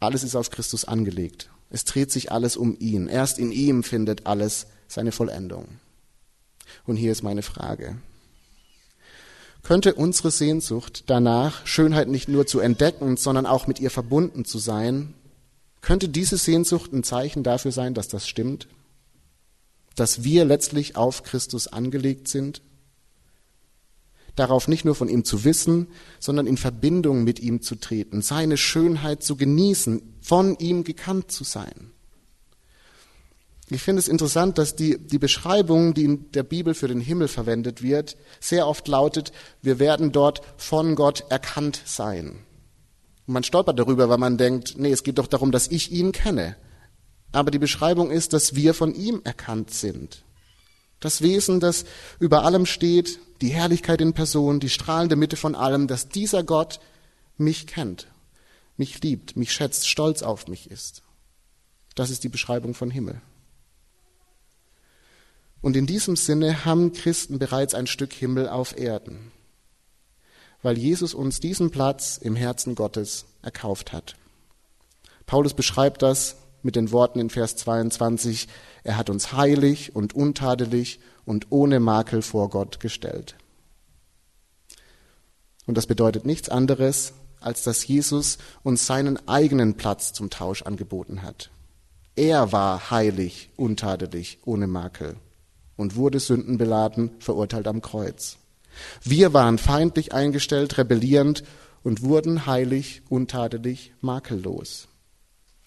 alles 0.00 0.24
ist 0.24 0.34
auf 0.34 0.50
Christus 0.50 0.84
angelegt. 0.84 1.50
Es 1.70 1.84
dreht 1.84 2.10
sich 2.10 2.32
alles 2.32 2.56
um 2.56 2.76
ihn. 2.78 3.08
Erst 3.08 3.38
in 3.38 3.52
ihm 3.52 3.82
findet 3.82 4.26
alles 4.26 4.66
seine 4.86 5.12
Vollendung. 5.12 5.66
Und 6.86 6.96
hier 6.96 7.12
ist 7.12 7.22
meine 7.22 7.42
Frage. 7.42 7.98
Könnte 9.62 9.94
unsere 9.94 10.30
Sehnsucht 10.30 11.04
danach, 11.08 11.66
Schönheit 11.66 12.08
nicht 12.08 12.28
nur 12.28 12.46
zu 12.46 12.60
entdecken, 12.60 13.16
sondern 13.16 13.44
auch 13.44 13.66
mit 13.66 13.80
ihr 13.80 13.90
verbunden 13.90 14.44
zu 14.44 14.58
sein, 14.58 15.14
könnte 15.80 16.08
diese 16.08 16.38
Sehnsucht 16.38 16.92
ein 16.92 17.04
Zeichen 17.04 17.42
dafür 17.42 17.72
sein, 17.72 17.94
dass 17.94 18.08
das 18.08 18.26
stimmt? 18.26 18.66
Dass 19.94 20.24
wir 20.24 20.44
letztlich 20.44 20.96
auf 20.96 21.22
Christus 21.22 21.66
angelegt 21.66 22.28
sind? 22.28 22.62
darauf 24.38 24.68
nicht 24.68 24.84
nur 24.84 24.94
von 24.94 25.08
ihm 25.08 25.24
zu 25.24 25.44
wissen, 25.44 25.88
sondern 26.20 26.46
in 26.46 26.56
Verbindung 26.56 27.24
mit 27.24 27.40
ihm 27.40 27.60
zu 27.60 27.74
treten, 27.74 28.22
seine 28.22 28.56
Schönheit 28.56 29.22
zu 29.22 29.36
genießen, 29.36 30.00
von 30.28 30.58
ihm 30.58 30.84
gekannt 30.84 31.32
zu 31.32 31.42
sein. 31.42 31.90
Ich 33.70 33.80
finde 33.80 34.00
es 34.00 34.08
interessant, 34.08 34.58
dass 34.58 34.76
die, 34.76 34.98
die 34.98 35.18
Beschreibung, 35.18 35.94
die 35.94 36.04
in 36.04 36.30
der 36.32 36.42
Bibel 36.42 36.74
für 36.74 36.86
den 36.86 37.00
Himmel 37.00 37.28
verwendet 37.28 37.82
wird, 37.82 38.18
sehr 38.38 38.66
oft 38.66 38.86
lautet, 38.88 39.32
wir 39.62 39.78
werden 39.78 40.12
dort 40.12 40.42
von 40.58 40.96
Gott 40.96 41.24
erkannt 41.30 41.80
sein. 41.86 42.40
Und 43.26 43.34
man 43.34 43.42
stolpert 43.42 43.78
darüber, 43.78 44.10
weil 44.10 44.18
man 44.18 44.36
denkt, 44.36 44.74
nee, 44.76 44.92
es 44.92 45.02
geht 45.02 45.16
doch 45.16 45.28
darum, 45.28 45.50
dass 45.50 45.68
ich 45.68 45.92
ihn 45.92 46.12
kenne. 46.12 46.56
Aber 47.32 47.50
die 47.50 47.58
Beschreibung 47.58 48.10
ist, 48.10 48.34
dass 48.34 48.54
wir 48.54 48.74
von 48.74 48.94
ihm 48.94 49.22
erkannt 49.24 49.72
sind. 49.72 50.24
Das 51.00 51.22
Wesen, 51.22 51.58
das 51.58 51.86
über 52.20 52.44
allem 52.44 52.66
steht, 52.66 53.18
die 53.40 53.48
Herrlichkeit 53.48 54.02
in 54.02 54.12
Person, 54.12 54.60
die 54.60 54.68
strahlende 54.68 55.16
Mitte 55.16 55.36
von 55.36 55.54
allem, 55.54 55.86
dass 55.86 56.10
dieser 56.10 56.42
Gott 56.42 56.80
mich 57.38 57.66
kennt, 57.66 58.08
mich 58.78 59.02
liebt, 59.02 59.36
mich 59.36 59.52
schätzt, 59.52 59.88
stolz 59.88 60.22
auf 60.22 60.48
mich 60.48 60.70
ist. 60.70 61.02
Das 61.94 62.10
ist 62.10 62.24
die 62.24 62.28
Beschreibung 62.28 62.74
von 62.74 62.90
Himmel. 62.90 63.20
Und 65.60 65.76
in 65.76 65.86
diesem 65.86 66.16
Sinne 66.16 66.64
haben 66.64 66.92
Christen 66.92 67.38
bereits 67.38 67.74
ein 67.74 67.88
Stück 67.88 68.12
Himmel 68.12 68.48
auf 68.48 68.78
Erden, 68.78 69.32
weil 70.62 70.78
Jesus 70.78 71.14
uns 71.14 71.40
diesen 71.40 71.70
Platz 71.70 72.16
im 72.16 72.36
Herzen 72.36 72.76
Gottes 72.76 73.24
erkauft 73.42 73.92
hat. 73.92 74.14
Paulus 75.26 75.54
beschreibt 75.54 76.02
das 76.02 76.36
mit 76.62 76.76
den 76.76 76.92
Worten 76.92 77.20
in 77.20 77.30
Vers 77.30 77.56
22, 77.56 78.48
er 78.84 78.96
hat 78.96 79.10
uns 79.10 79.32
heilig 79.32 79.94
und 79.94 80.14
untadelig 80.14 81.00
und 81.24 81.48
ohne 81.50 81.80
Makel 81.80 82.22
vor 82.22 82.50
Gott 82.50 82.80
gestellt. 82.80 83.36
Und 85.66 85.76
das 85.76 85.86
bedeutet 85.86 86.24
nichts 86.24 86.48
anderes, 86.48 87.12
als 87.40 87.62
dass 87.62 87.86
Jesus 87.86 88.38
uns 88.62 88.86
seinen 88.86 89.28
eigenen 89.28 89.74
Platz 89.74 90.12
zum 90.12 90.30
Tausch 90.30 90.62
angeboten 90.62 91.22
hat. 91.22 91.50
Er 92.16 92.52
war 92.52 92.90
heilig, 92.90 93.50
untadelig, 93.56 94.38
ohne 94.44 94.66
Makel 94.66 95.16
und 95.76 95.96
wurde 95.96 96.20
sündenbeladen, 96.20 97.12
verurteilt 97.20 97.68
am 97.68 97.80
Kreuz. 97.80 98.38
Wir 99.02 99.32
waren 99.32 99.58
feindlich 99.58 100.12
eingestellt, 100.12 100.78
rebellierend 100.78 101.44
und 101.82 102.02
wurden 102.02 102.46
heilig, 102.46 103.02
untadelig, 103.08 103.92
makellos. 104.00 104.88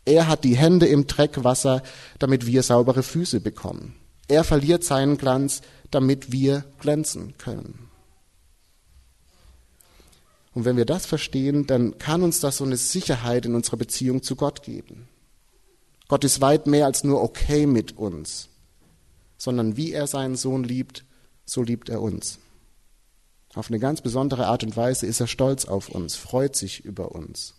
Er 0.05 0.27
hat 0.27 0.43
die 0.43 0.57
Hände 0.57 0.87
im 0.87 1.07
Dreckwasser, 1.07 1.83
damit 2.19 2.45
wir 2.45 2.63
saubere 2.63 3.03
Füße 3.03 3.39
bekommen. 3.39 3.95
Er 4.27 4.43
verliert 4.43 4.83
seinen 4.83 5.17
Glanz, 5.17 5.61
damit 5.89 6.31
wir 6.31 6.65
glänzen 6.79 7.37
können. 7.37 7.90
Und 10.53 10.65
wenn 10.65 10.77
wir 10.77 10.85
das 10.85 11.05
verstehen, 11.05 11.65
dann 11.65 11.97
kann 11.97 12.23
uns 12.23 12.39
das 12.39 12.57
so 12.57 12.65
eine 12.65 12.77
Sicherheit 12.77 13.45
in 13.45 13.55
unserer 13.55 13.77
Beziehung 13.77 14.21
zu 14.21 14.35
Gott 14.35 14.63
geben. 14.63 15.07
Gott 16.07 16.23
ist 16.25 16.41
weit 16.41 16.67
mehr 16.67 16.85
als 16.85 17.03
nur 17.03 17.23
okay 17.23 17.65
mit 17.65 17.97
uns, 17.97 18.49
sondern 19.37 19.77
wie 19.77 19.93
er 19.93 20.07
seinen 20.07 20.35
Sohn 20.35 20.63
liebt, 20.63 21.05
so 21.45 21.63
liebt 21.63 21.87
er 21.87 22.01
uns. 22.01 22.39
Auf 23.53 23.69
eine 23.69 23.79
ganz 23.79 24.01
besondere 24.01 24.47
Art 24.47 24.63
und 24.63 24.75
Weise 24.75 25.05
ist 25.05 25.19
er 25.19 25.27
stolz 25.27 25.65
auf 25.65 25.89
uns, 25.89 26.15
freut 26.15 26.55
sich 26.55 26.83
über 26.83 27.13
uns. 27.13 27.55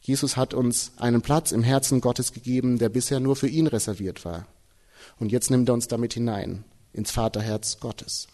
Jesus 0.00 0.36
hat 0.36 0.52
uns 0.52 0.92
einen 0.96 1.22
Platz 1.22 1.52
im 1.52 1.62
Herzen 1.62 2.00
Gottes 2.00 2.32
gegeben, 2.32 2.78
der 2.78 2.88
bisher 2.88 3.20
nur 3.20 3.36
für 3.36 3.48
ihn 3.48 3.66
reserviert 3.66 4.24
war. 4.24 4.46
Und 5.18 5.30
jetzt 5.30 5.50
nimmt 5.50 5.68
er 5.68 5.74
uns 5.74 5.88
damit 5.88 6.14
hinein 6.14 6.64
ins 6.92 7.10
Vaterherz 7.10 7.78
Gottes. 7.80 8.26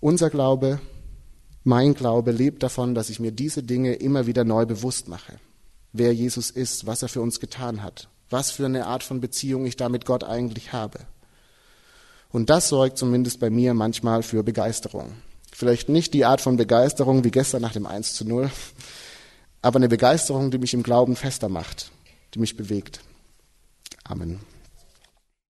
Unser 0.00 0.30
Glaube, 0.30 0.80
mein 1.62 1.92
Glaube 1.92 2.32
lebt 2.32 2.62
davon, 2.62 2.94
dass 2.94 3.10
ich 3.10 3.20
mir 3.20 3.32
diese 3.32 3.62
Dinge 3.62 3.94
immer 3.94 4.26
wieder 4.26 4.44
neu 4.44 4.64
bewusst 4.64 5.08
mache. 5.08 5.38
Wer 5.92 6.14
Jesus 6.14 6.50
ist, 6.50 6.86
was 6.86 7.02
er 7.02 7.08
für 7.08 7.20
uns 7.20 7.38
getan 7.38 7.82
hat, 7.82 8.08
was 8.30 8.50
für 8.50 8.64
eine 8.64 8.86
Art 8.86 9.02
von 9.02 9.20
Beziehung 9.20 9.66
ich 9.66 9.76
da 9.76 9.90
mit 9.90 10.06
Gott 10.06 10.24
eigentlich 10.24 10.72
habe. 10.72 11.00
Und 12.30 12.48
das 12.48 12.70
sorgt 12.70 12.96
zumindest 12.96 13.40
bei 13.40 13.50
mir 13.50 13.74
manchmal 13.74 14.22
für 14.22 14.42
Begeisterung. 14.42 15.12
Vielleicht 15.52 15.90
nicht 15.90 16.14
die 16.14 16.24
Art 16.24 16.40
von 16.40 16.56
Begeisterung 16.56 17.24
wie 17.24 17.30
gestern 17.30 17.60
nach 17.60 17.72
dem 17.72 17.84
1 17.84 18.14
zu 18.14 18.24
0, 18.24 18.50
aber 19.60 19.76
eine 19.76 19.88
Begeisterung, 19.88 20.50
die 20.50 20.58
mich 20.58 20.72
im 20.72 20.82
Glauben 20.82 21.16
fester 21.16 21.50
macht, 21.50 21.90
die 22.32 22.38
mich 22.38 22.56
bewegt. 22.56 23.00
Amen. 24.04 24.40